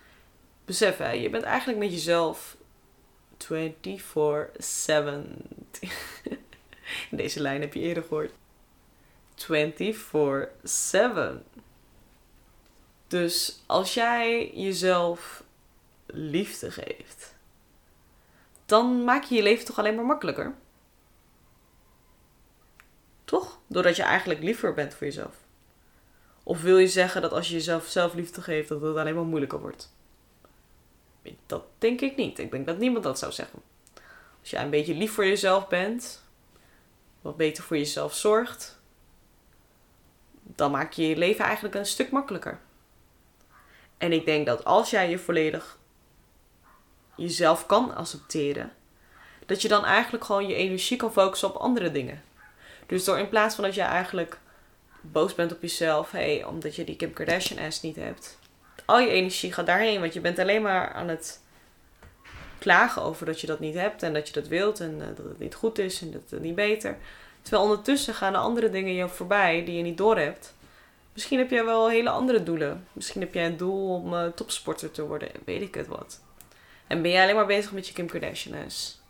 Besef, 0.65 0.97
hè, 0.97 1.11
je 1.11 1.29
bent 1.29 1.43
eigenlijk 1.43 1.79
met 1.79 1.91
jezelf 1.91 2.57
24-7. 3.37 3.49
Deze 7.11 7.41
lijn 7.41 7.61
heb 7.61 7.73
je 7.73 7.79
eerder 7.79 8.03
gehoord. 8.03 8.31
24/7. 9.35 9.37
Dus 13.07 13.63
als 13.65 13.93
jij 13.93 14.51
jezelf 14.53 15.43
liefde 16.05 16.71
geeft, 16.71 17.35
dan 18.65 19.03
maak 19.03 19.23
je 19.23 19.35
je 19.35 19.41
leven 19.41 19.65
toch 19.65 19.79
alleen 19.79 19.95
maar 19.95 20.05
makkelijker? 20.05 20.55
Toch? 23.23 23.59
Doordat 23.67 23.95
je 23.95 24.03
eigenlijk 24.03 24.43
liever 24.43 24.73
bent 24.73 24.93
voor 24.93 25.07
jezelf. 25.07 25.42
Of 26.43 26.62
wil 26.62 26.77
je 26.77 26.88
zeggen 26.88 27.21
dat 27.21 27.32
als 27.32 27.47
je 27.47 27.53
jezelf 27.53 27.86
zelf 27.86 28.13
liefde 28.13 28.41
geeft, 28.41 28.69
dat 28.69 28.82
het 28.82 28.95
alleen 28.95 29.15
maar 29.15 29.23
moeilijker 29.23 29.60
wordt? 29.60 29.93
Dat 31.45 31.63
denk 31.77 32.01
ik 32.01 32.15
niet. 32.15 32.39
Ik 32.39 32.51
denk 32.51 32.65
dat 32.65 32.77
niemand 32.77 33.03
dat 33.03 33.19
zou 33.19 33.32
zeggen. 33.32 33.62
Als 34.39 34.49
jij 34.49 34.63
een 34.63 34.69
beetje 34.69 34.93
lief 34.93 35.13
voor 35.13 35.25
jezelf 35.25 35.67
bent, 35.67 36.23
wat 37.21 37.38
beter 37.38 37.63
voor 37.63 37.77
jezelf 37.77 38.13
zorgt, 38.13 38.79
dan 40.41 40.71
maak 40.71 40.93
je 40.93 41.08
je 41.08 41.17
leven 41.17 41.45
eigenlijk 41.45 41.75
een 41.75 41.86
stuk 41.86 42.12
makkelijker. 42.12 42.60
En 43.97 44.12
ik 44.12 44.25
denk 44.25 44.45
dat 44.45 44.65
als 44.65 44.89
jij 44.89 45.10
je 45.10 45.19
volledig 45.19 45.77
jezelf 47.15 47.65
kan 47.65 47.95
accepteren, 47.95 48.73
dat 49.45 49.62
je 49.62 49.67
dan 49.67 49.86
eigenlijk 49.86 50.23
gewoon 50.23 50.47
je 50.47 50.56
energie 50.56 50.97
kan 50.97 51.12
focussen 51.12 51.49
op 51.49 51.56
andere 51.56 51.91
dingen. 51.91 52.23
Dus 52.86 53.03
door 53.03 53.19
in 53.19 53.29
plaats 53.29 53.56
van 53.56 53.63
dat 53.63 53.75
je 53.75 53.82
eigenlijk 53.82 54.39
boos 55.11 55.35
bent 55.35 55.51
op 55.51 55.61
jezelf, 55.61 56.11
hey, 56.11 56.45
omdat 56.45 56.75
je 56.75 56.83
die 56.83 56.95
Kim 56.95 57.13
Kardashian 57.13 57.65
ass 57.65 57.81
niet 57.81 57.95
hebt, 57.95 58.37
al 58.85 58.99
je 58.99 59.09
energie 59.09 59.53
gaat 59.53 59.65
daarheen, 59.65 59.99
want 59.99 60.13
je 60.13 60.19
bent 60.19 60.39
alleen 60.39 60.61
maar 60.61 60.93
aan 60.93 61.07
het 61.07 61.41
klagen 62.59 63.01
over 63.01 63.25
dat 63.25 63.41
je 63.41 63.47
dat 63.47 63.59
niet 63.59 63.75
hebt 63.75 64.03
en 64.03 64.13
dat 64.13 64.27
je 64.27 64.33
dat 64.33 64.47
wilt 64.47 64.79
en 64.79 65.01
eh, 65.01 65.07
dat 65.07 65.25
het 65.25 65.39
niet 65.39 65.55
goed 65.55 65.79
is 65.79 66.01
en 66.01 66.11
dat 66.11 66.21
het 66.29 66.41
niet 66.41 66.55
beter. 66.55 66.97
Terwijl 67.41 67.63
ondertussen 67.63 68.13
gaan 68.13 68.33
er 68.33 68.39
andere 68.39 68.69
dingen 68.69 68.93
je 68.93 69.09
voorbij 69.09 69.65
die 69.65 69.77
je 69.77 69.83
niet 69.83 69.97
doorhebt. 69.97 70.53
Misschien 71.13 71.37
heb 71.37 71.49
jij 71.49 71.65
wel 71.65 71.89
hele 71.89 72.09
andere 72.09 72.43
doelen. 72.43 72.87
Misschien 72.93 73.21
heb 73.21 73.33
jij 73.33 73.45
een 73.45 73.57
doel 73.57 73.95
om 73.95 74.13
uh, 74.13 74.25
topsporter 74.25 74.91
te 74.91 75.07
worden, 75.07 75.29
weet 75.45 75.61
ik 75.61 75.75
het 75.75 75.87
wat. 75.87 76.21
En 76.87 77.01
ben 77.01 77.11
jij 77.11 77.23
alleen 77.23 77.35
maar 77.35 77.45
bezig 77.45 77.71
met 77.71 77.87
je 77.87 77.93
Kim 77.93 78.07
Kardashian-ass? 78.07 79.01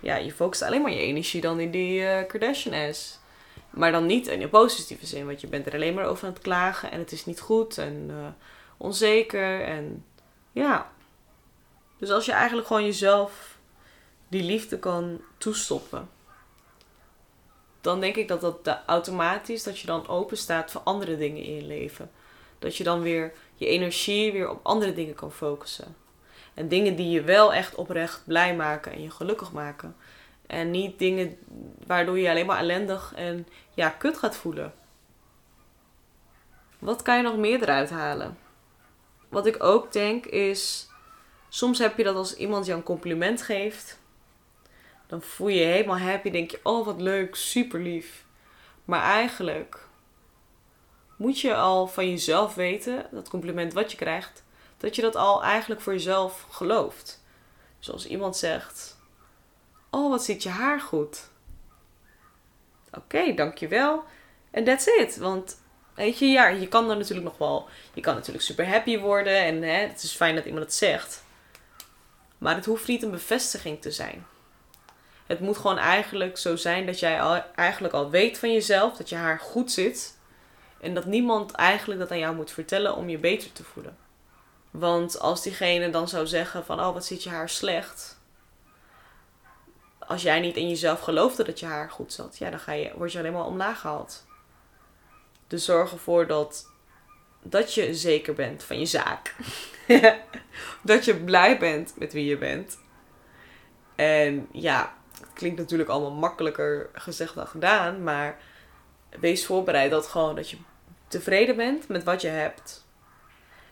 Ja, 0.00 0.16
je 0.16 0.32
focust 0.32 0.62
alleen 0.62 0.82
maar 0.82 0.92
je 0.92 1.00
energie 1.00 1.40
dan 1.40 1.60
in 1.60 1.70
die 1.70 2.00
uh, 2.00 2.26
Kardashian-ass. 2.26 3.18
Maar 3.76 3.92
dan 3.92 4.06
niet 4.06 4.26
in 4.26 4.40
de 4.40 4.48
positieve 4.48 5.06
zin, 5.06 5.26
want 5.26 5.40
je 5.40 5.46
bent 5.46 5.66
er 5.66 5.72
alleen 5.72 5.94
maar 5.94 6.04
over 6.04 6.26
aan 6.26 6.32
het 6.32 6.42
klagen 6.42 6.90
en 6.90 6.98
het 6.98 7.12
is 7.12 7.26
niet 7.26 7.40
goed 7.40 7.78
en 7.78 8.06
uh, 8.10 8.26
onzeker 8.76 9.62
en 9.62 10.04
ja. 10.52 10.90
Dus 11.98 12.10
als 12.10 12.26
je 12.26 12.32
eigenlijk 12.32 12.66
gewoon 12.66 12.84
jezelf 12.84 13.58
die 14.28 14.42
liefde 14.42 14.78
kan 14.78 15.20
toestoppen, 15.38 16.08
dan 17.80 18.00
denk 18.00 18.16
ik 18.16 18.28
dat 18.28 18.40
dat 18.40 18.78
automatisch 18.86 19.62
dat 19.62 19.78
je 19.78 19.86
dan 19.86 20.08
open 20.08 20.36
staat 20.36 20.70
voor 20.70 20.80
andere 20.80 21.16
dingen 21.16 21.42
in 21.42 21.54
je 21.54 21.64
leven. 21.64 22.10
Dat 22.58 22.76
je 22.76 22.84
dan 22.84 23.00
weer 23.00 23.32
je 23.54 23.66
energie 23.66 24.32
weer 24.32 24.50
op 24.50 24.60
andere 24.62 24.92
dingen 24.92 25.14
kan 25.14 25.32
focussen. 25.32 25.96
En 26.54 26.68
dingen 26.68 26.96
die 26.96 27.10
je 27.10 27.22
wel 27.22 27.52
echt 27.54 27.74
oprecht 27.74 28.22
blij 28.24 28.56
maken 28.56 28.92
en 28.92 29.02
je 29.02 29.10
gelukkig 29.10 29.52
maken. 29.52 29.96
En 30.46 30.70
niet 30.70 30.98
dingen 30.98 31.38
waardoor 31.86 32.18
je 32.18 32.30
alleen 32.30 32.46
maar 32.46 32.58
ellendig 32.58 33.12
en 33.14 33.46
ja, 33.74 33.88
kut 33.88 34.18
gaat 34.18 34.36
voelen. 34.36 34.74
Wat 36.78 37.02
kan 37.02 37.16
je 37.16 37.22
nog 37.22 37.36
meer 37.36 37.62
eruit 37.62 37.90
halen? 37.90 38.38
Wat 39.28 39.46
ik 39.46 39.62
ook 39.62 39.92
denk 39.92 40.26
is, 40.26 40.88
soms 41.48 41.78
heb 41.78 41.96
je 41.96 42.04
dat 42.04 42.16
als 42.16 42.36
iemand 42.36 42.66
je 42.66 42.72
een 42.72 42.82
compliment 42.82 43.42
geeft, 43.42 44.00
dan 45.06 45.22
voel 45.22 45.48
je 45.48 45.58
je 45.58 45.64
helemaal 45.64 45.98
happy, 45.98 46.30
denk 46.30 46.50
je, 46.50 46.60
oh 46.62 46.86
wat 46.86 47.00
leuk, 47.00 47.34
super 47.34 47.80
lief. 47.80 48.24
Maar 48.84 49.02
eigenlijk 49.02 49.86
moet 51.16 51.40
je 51.40 51.54
al 51.54 51.86
van 51.86 52.10
jezelf 52.10 52.54
weten, 52.54 53.06
dat 53.10 53.28
compliment 53.28 53.72
wat 53.72 53.90
je 53.90 53.96
krijgt, 53.96 54.44
dat 54.76 54.96
je 54.96 55.02
dat 55.02 55.16
al 55.16 55.42
eigenlijk 55.42 55.80
voor 55.80 55.92
jezelf 55.92 56.46
gelooft. 56.50 57.24
Zoals 57.78 58.06
iemand 58.06 58.36
zegt, 58.36 58.95
oh 59.90 60.10
wat 60.10 60.24
zit 60.24 60.42
je 60.42 60.48
haar 60.48 60.80
goed. 60.80 61.28
Oké, 62.92 63.34
dankjewel. 63.34 64.04
En 64.50 64.64
that's 64.64 64.86
it. 64.86 65.16
Want 65.16 65.60
weet 65.94 66.18
je, 66.18 66.26
ja, 66.26 66.48
je 66.48 66.68
kan 66.68 66.90
er 66.90 66.96
natuurlijk 66.96 67.26
nog 67.26 67.38
wel, 67.38 67.68
je 67.94 68.00
kan 68.00 68.14
natuurlijk 68.14 68.44
super 68.44 68.68
happy 68.68 68.98
worden 68.98 69.38
en 69.38 69.62
hè, 69.62 69.86
het 69.86 70.02
is 70.02 70.12
fijn 70.12 70.34
dat 70.34 70.44
iemand 70.44 70.64
het 70.64 70.74
zegt. 70.74 71.24
Maar 72.38 72.54
het 72.54 72.64
hoeft 72.64 72.88
niet 72.88 73.02
een 73.02 73.10
bevestiging 73.10 73.82
te 73.82 73.90
zijn. 73.90 74.26
Het 75.26 75.40
moet 75.40 75.56
gewoon 75.56 75.78
eigenlijk 75.78 76.38
zo 76.38 76.56
zijn 76.56 76.86
dat 76.86 76.98
jij 76.98 77.44
eigenlijk 77.54 77.94
al 77.94 78.10
weet 78.10 78.38
van 78.38 78.52
jezelf 78.52 78.96
dat 78.96 79.08
je 79.08 79.16
haar 79.16 79.38
goed 79.38 79.72
zit. 79.72 80.18
En 80.80 80.94
dat 80.94 81.04
niemand 81.04 81.52
eigenlijk 81.52 82.00
dat 82.00 82.10
aan 82.10 82.18
jou 82.18 82.34
moet 82.34 82.50
vertellen 82.50 82.96
om 82.96 83.08
je 83.08 83.18
beter 83.18 83.52
te 83.52 83.64
voelen. 83.64 83.96
Want 84.70 85.18
als 85.20 85.42
diegene 85.42 85.90
dan 85.90 86.08
zou 86.08 86.26
zeggen 86.26 86.64
van 86.64 86.80
oh 86.80 86.92
wat 86.92 87.04
zit 87.04 87.22
je 87.22 87.30
haar 87.30 87.48
slecht. 87.48 88.15
Als 90.06 90.22
jij 90.22 90.40
niet 90.40 90.56
in 90.56 90.68
jezelf 90.68 91.00
geloofde 91.00 91.44
dat 91.44 91.60
je 91.60 91.66
haar 91.66 91.90
goed 91.90 92.12
zat, 92.12 92.38
ja, 92.38 92.50
dan 92.50 92.58
ga 92.58 92.72
je, 92.72 92.92
word 92.96 93.12
je 93.12 93.18
alleen 93.18 93.32
maar 93.32 93.46
omlaag 93.46 93.80
gehaald. 93.80 94.24
Dus 95.46 95.64
zorg 95.64 95.92
ervoor 95.92 96.26
dat, 96.26 96.70
dat 97.42 97.74
je 97.74 97.94
zeker 97.94 98.34
bent 98.34 98.62
van 98.62 98.78
je 98.78 98.86
zaak. 98.86 99.34
dat 100.82 101.04
je 101.04 101.14
blij 101.14 101.58
bent 101.58 101.92
met 101.98 102.12
wie 102.12 102.24
je 102.24 102.38
bent. 102.38 102.78
En 103.94 104.48
ja, 104.52 104.94
het 105.20 105.32
klinkt 105.32 105.58
natuurlijk 105.58 105.90
allemaal 105.90 106.18
makkelijker 106.18 106.90
gezegd 106.92 107.34
dan 107.34 107.46
gedaan, 107.46 108.02
maar 108.02 108.38
wees 109.20 109.46
voorbereid 109.46 109.90
dat 109.90 110.06
gewoon 110.06 110.34
dat 110.36 110.50
je 110.50 110.56
tevreden 111.08 111.56
bent 111.56 111.88
met 111.88 112.04
wat 112.04 112.20
je 112.20 112.28
hebt. 112.28 112.84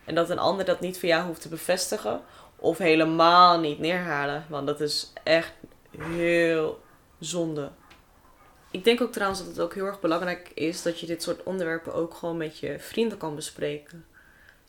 En 0.04 0.14
dat 0.14 0.30
een 0.30 0.38
ander 0.38 0.64
dat 0.64 0.80
niet 0.80 0.98
voor 0.98 1.08
jou 1.08 1.26
hoeft 1.26 1.40
te 1.40 1.48
bevestigen 1.48 2.22
of 2.56 2.78
helemaal 2.78 3.60
niet 3.60 3.78
neerhalen, 3.78 4.46
want 4.48 4.66
dat 4.66 4.80
is 4.80 5.12
echt 5.24 5.52
heel 5.98 6.80
zonde. 7.18 7.70
Ik 8.70 8.84
denk 8.84 9.00
ook 9.00 9.12
trouwens 9.12 9.40
dat 9.40 9.48
het 9.48 9.60
ook 9.60 9.74
heel 9.74 9.86
erg 9.86 10.00
belangrijk 10.00 10.50
is 10.54 10.82
dat 10.82 11.00
je 11.00 11.06
dit 11.06 11.22
soort 11.22 11.42
onderwerpen 11.42 11.94
ook 11.94 12.14
gewoon 12.14 12.36
met 12.36 12.58
je 12.58 12.78
vrienden 12.78 13.18
kan 13.18 13.34
bespreken. 13.34 14.06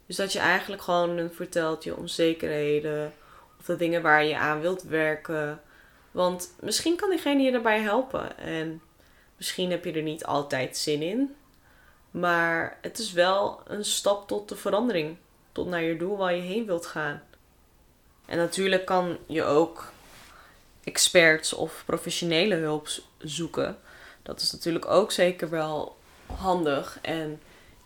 Dus 0.05 0.15
dat 0.15 0.33
je 0.33 0.39
eigenlijk 0.39 0.81
gewoon 0.81 1.29
vertelt 1.31 1.83
je 1.83 1.97
onzekerheden 1.97 3.13
of 3.59 3.65
de 3.65 3.75
dingen 3.75 4.01
waar 4.01 4.25
je 4.25 4.37
aan 4.37 4.61
wilt 4.61 4.83
werken. 4.83 5.61
Want 6.11 6.53
misschien 6.59 6.95
kan 6.95 7.09
diegene 7.09 7.43
je 7.43 7.51
daarbij 7.51 7.81
helpen. 7.81 8.37
En 8.37 8.81
misschien 9.37 9.71
heb 9.71 9.85
je 9.85 9.91
er 9.91 10.01
niet 10.01 10.25
altijd 10.25 10.77
zin 10.77 11.01
in. 11.01 11.35
Maar 12.11 12.77
het 12.81 12.97
is 12.97 13.11
wel 13.11 13.61
een 13.67 13.85
stap 13.85 14.27
tot 14.27 14.49
de 14.49 14.55
verandering. 14.55 15.17
Tot 15.51 15.67
naar 15.67 15.83
je 15.83 15.97
doel 15.97 16.17
waar 16.17 16.35
je 16.35 16.41
heen 16.41 16.65
wilt 16.65 16.85
gaan. 16.85 17.21
En 18.25 18.37
natuurlijk 18.37 18.85
kan 18.85 19.17
je 19.27 19.43
ook 19.43 19.93
experts 20.85 21.53
of 21.53 21.83
professionele 21.85 22.55
hulp 22.55 22.87
zoeken. 23.17 23.77
Dat 24.23 24.41
is 24.41 24.51
natuurlijk 24.51 24.85
ook 24.85 25.11
zeker 25.11 25.49
wel 25.49 25.97
handig. 26.25 26.99
En 27.01 27.41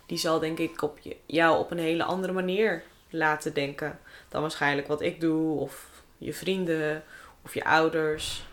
die 0.06 0.18
zal 0.18 0.38
denk 0.38 0.58
ik 0.58 0.82
op 0.82 0.98
jou 1.26 1.58
op 1.58 1.70
een 1.70 1.78
hele 1.78 2.04
andere 2.04 2.32
manier 2.32 2.82
laten 3.10 3.54
denken 3.54 3.98
dan 4.28 4.40
waarschijnlijk 4.40 4.86
wat 4.88 5.00
ik 5.00 5.20
doe 5.20 5.60
of 5.60 5.88
je 6.18 6.34
vrienden 6.34 7.04
of 7.44 7.54
je 7.54 7.64
ouders. 7.64 8.44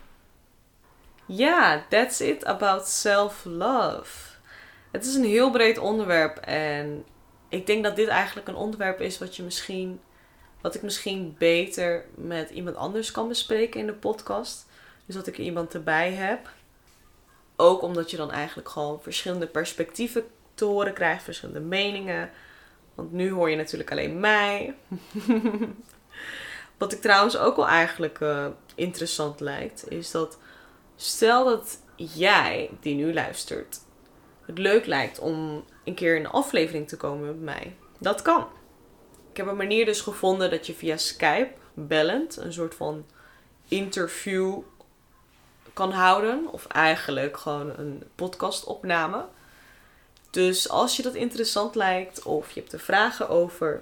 Ja, 1.26 1.86
that's 1.90 2.20
it 2.20 2.46
about 2.46 2.88
self-love. 2.88 4.36
Het 4.92 5.06
is 5.06 5.16
een 5.16 5.24
heel 5.24 5.52
breed 5.52 5.78
onderwerp 5.78 6.38
en 6.38 7.06
ik 7.50 7.68
denk 7.68 7.84
dat 7.84 7.96
dit 7.96 8.08
eigenlijk 8.08 8.48
een 8.48 8.56
onderwerp 8.56 9.02
is 9.02 9.18
wat 9.18 9.36
je 9.36 9.44
misschien 9.44 10.00
wat 10.68 10.76
ik 10.76 10.82
misschien 10.82 11.36
beter 11.38 12.06
met 12.16 12.50
iemand 12.50 12.76
anders 12.76 13.12
kan 13.12 13.28
bespreken 13.28 13.80
in 13.80 13.86
de 13.86 13.94
podcast. 13.94 14.66
Dus 15.06 15.16
dat 15.16 15.28
ik 15.28 15.38
iemand 15.38 15.74
erbij 15.74 16.14
heb. 16.14 16.50
Ook 17.56 17.82
omdat 17.82 18.12
je 18.12 18.18
dan 18.18 18.32
eigenlijk 18.32 18.70
gewoon 18.70 19.02
verschillende 19.02 19.48
perspectieven 19.48 20.24
te 20.54 20.66
horen 20.66 20.94
krijgt, 20.94 21.24
verschillende 21.24 21.60
meningen. 21.60 22.30
Want 22.96 23.12
nu 23.12 23.32
hoor 23.32 23.50
je 23.50 23.56
natuurlijk 23.56 23.92
alleen 23.92 24.20
mij. 24.20 24.76
Wat 26.78 26.94
ik 26.94 27.02
trouwens 27.02 27.38
ook 27.38 27.56
wel 27.56 27.68
eigenlijk 27.68 28.20
uh, 28.20 28.48
interessant 28.76 29.40
lijkt, 29.40 29.92
is 29.92 30.12
dat 30.12 30.38
stel 30.96 31.46
dat 31.46 31.80
jij, 31.96 32.70
die 32.80 32.96
nu 32.96 33.14
luistert, 33.14 33.80
het 34.46 34.58
leuk 34.58 34.86
lijkt 34.86 35.20
om 35.20 35.66
een 35.84 35.96
keer 35.96 36.16
in 36.16 36.26
een 36.26 36.32
aflevering 36.32 36.88
te 36.88 36.98
komen 36.98 37.26
met 37.26 37.42
mij. 37.42 37.76
Dat 38.00 38.22
kan. 38.22 38.48
Ik 39.38 39.44
heb 39.44 39.52
een 39.52 39.58
manier 39.58 39.86
dus 39.86 40.02
gevonden 40.02 40.50
dat 40.50 40.68
je 40.68 40.74
via 40.74 40.98
Skype 40.98 41.52
bellend 41.74 42.38
een 42.38 42.54
soort 42.54 42.76
van 42.76 43.06
interview 43.68 44.60
kan 45.74 45.92
houden. 45.92 46.48
Of 46.52 46.68
eigenlijk 46.68 47.38
gewoon 47.38 47.78
een 47.78 48.04
podcastopname. 48.16 49.26
Dus 50.30 50.70
als 50.70 50.96
je 50.96 51.04
dat 51.04 51.16
interessant 51.16 51.76
lijkt 51.76 52.24
of 52.24 52.52
je 52.52 52.60
hebt 52.60 52.74
er 52.74 52.80
vragen 52.80 53.30
over, 53.30 53.82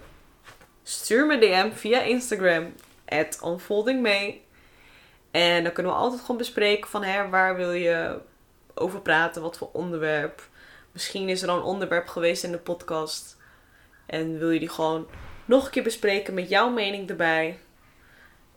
stuur 0.84 1.26
me 1.26 1.38
DM 1.38 1.72
via 1.72 2.02
Instagram 2.02 2.74
at. 3.06 3.39
En 5.32 5.63
dan 5.63 5.74
kunnen 5.74 5.91
we 5.91 5.98
altijd 5.98 6.22
gewoon 6.22 6.38
bespreken 6.38 6.89
van 6.89 7.04
hè, 7.04 7.30
waar 7.30 7.56
wil 7.56 7.72
je 7.72 8.20
over 8.74 9.02
praten, 9.02 9.41
wat 9.41 9.58
voor 9.58 9.70
onderwerp. 9.72 10.48
Misschien 10.91 11.30
is 11.30 11.41
er 11.41 11.50
al 11.50 11.58
een 11.58 11.63
onderwerp 11.63 12.08
geweest 12.08 12.44
in 12.44 12.52
de 12.52 12.58
podcast. 12.58 13.38
En 14.06 14.38
wil 14.38 14.52
je 14.52 14.60
die 14.60 14.70
gewoon 14.70 15.08
nog 15.45 15.65
een 15.65 15.71
keer 15.71 15.84
bespreken 15.84 16.34
met 16.34 16.49
jouw 16.49 16.69
mening 16.69 17.10
erbij. 17.10 17.60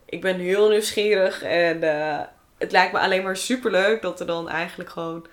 Ik 0.05 0.21
ben 0.21 0.39
heel 0.39 0.69
nieuwsgierig 0.69 1.43
en 1.43 1.83
uh, 1.83 2.19
het 2.57 2.71
lijkt 2.71 2.93
me 2.93 2.99
alleen 2.99 3.23
maar 3.23 3.37
super 3.37 3.71
leuk 3.71 4.01
dat 4.01 4.19
er 4.19 4.25
dan 4.25 4.49
eigenlijk 4.49 4.89
gewoon 4.89 5.25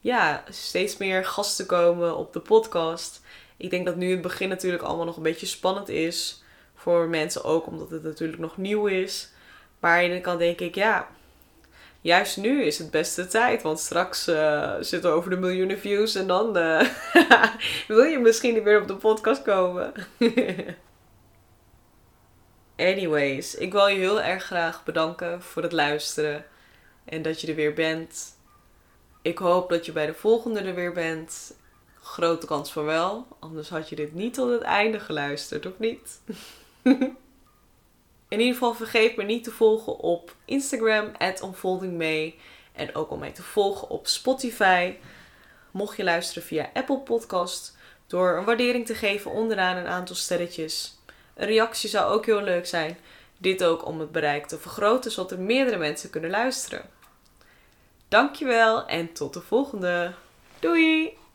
ja, 0.00 0.44
steeds 0.48 0.96
meer 0.96 1.24
gasten 1.24 1.66
komen 1.66 2.16
op 2.16 2.32
de 2.32 2.40
podcast. 2.40 3.20
Ik 3.56 3.70
denk 3.70 3.86
dat 3.86 3.96
nu 3.96 4.10
het 4.10 4.20
begin 4.20 4.48
natuurlijk 4.48 4.82
allemaal 4.82 5.04
nog 5.04 5.16
een 5.16 5.22
beetje 5.22 5.46
spannend 5.46 5.88
is. 5.88 6.42
Voor 6.74 7.08
mensen 7.08 7.44
ook, 7.44 7.66
omdat 7.66 7.90
het 7.90 8.02
natuurlijk 8.02 8.38
nog 8.38 8.56
nieuw 8.56 8.86
is. 8.86 9.30
Maar 9.80 10.04
aan 10.04 10.10
de 10.10 10.20
kant 10.20 10.38
denk 10.38 10.60
ik, 10.60 10.74
ja, 10.74 11.08
juist 12.00 12.36
nu 12.36 12.62
is 12.62 12.78
het 12.78 12.90
beste 12.90 13.26
tijd. 13.26 13.62
Want 13.62 13.78
straks 13.78 14.28
uh, 14.28 14.74
zitten 14.80 15.10
we 15.10 15.16
over 15.16 15.30
de 15.30 15.36
miljoenen 15.36 15.78
views 15.78 16.14
en 16.14 16.26
dan 16.26 16.56
uh, 16.58 16.82
wil 17.88 18.02
je 18.02 18.18
misschien 18.18 18.54
niet 18.54 18.64
meer 18.64 18.80
op 18.80 18.88
de 18.88 18.96
podcast 18.96 19.42
komen. 19.42 19.92
Anyways, 22.76 23.54
ik 23.54 23.72
wil 23.72 23.86
je 23.86 23.98
heel 23.98 24.22
erg 24.22 24.44
graag 24.44 24.84
bedanken 24.84 25.42
voor 25.42 25.62
het 25.62 25.72
luisteren 25.72 26.44
en 27.04 27.22
dat 27.22 27.40
je 27.40 27.46
er 27.46 27.54
weer 27.54 27.74
bent. 27.74 28.36
Ik 29.22 29.38
hoop 29.38 29.68
dat 29.68 29.86
je 29.86 29.92
bij 29.92 30.06
de 30.06 30.14
volgende 30.14 30.60
er 30.60 30.74
weer 30.74 30.92
bent. 30.92 31.56
Grote 32.00 32.46
kans 32.46 32.72
voor 32.72 32.84
wel, 32.84 33.26
anders 33.38 33.68
had 33.68 33.88
je 33.88 33.96
dit 33.96 34.14
niet 34.14 34.34
tot 34.34 34.50
het 34.50 34.62
einde 34.62 35.00
geluisterd, 35.00 35.66
of 35.66 35.78
niet? 35.78 36.20
In 38.28 38.40
ieder 38.40 38.52
geval 38.52 38.74
vergeet 38.74 39.16
me 39.16 39.22
niet 39.22 39.44
te 39.44 39.50
volgen 39.50 39.98
op 39.98 40.34
Instagram, 40.44 41.12
unfoldingme. 41.42 42.34
En 42.72 42.94
ook 42.94 43.10
om 43.10 43.18
mij 43.18 43.32
te 43.32 43.42
volgen 43.42 43.88
op 43.88 44.06
Spotify. 44.06 44.94
Mocht 45.70 45.96
je 45.96 46.04
luisteren 46.04 46.42
via 46.42 46.70
Apple 46.74 46.98
Podcast, 46.98 47.76
door 48.06 48.36
een 48.36 48.44
waardering 48.44 48.86
te 48.86 48.94
geven 48.94 49.30
onderaan 49.30 49.76
een 49.76 49.86
aantal 49.86 50.16
sterretjes. 50.16 50.95
Een 51.36 51.46
reactie 51.46 51.88
zou 51.88 52.12
ook 52.12 52.26
heel 52.26 52.42
leuk 52.42 52.66
zijn. 52.66 52.98
Dit 53.38 53.64
ook 53.64 53.86
om 53.86 54.00
het 54.00 54.12
bereik 54.12 54.46
te 54.46 54.58
vergroten, 54.58 55.10
zodat 55.10 55.30
er 55.30 55.40
meerdere 55.40 55.76
mensen 55.76 56.10
kunnen 56.10 56.30
luisteren. 56.30 56.82
Dankjewel 58.08 58.86
en 58.86 59.12
tot 59.12 59.34
de 59.34 59.40
volgende. 59.40 60.12
Doei! 60.60 61.16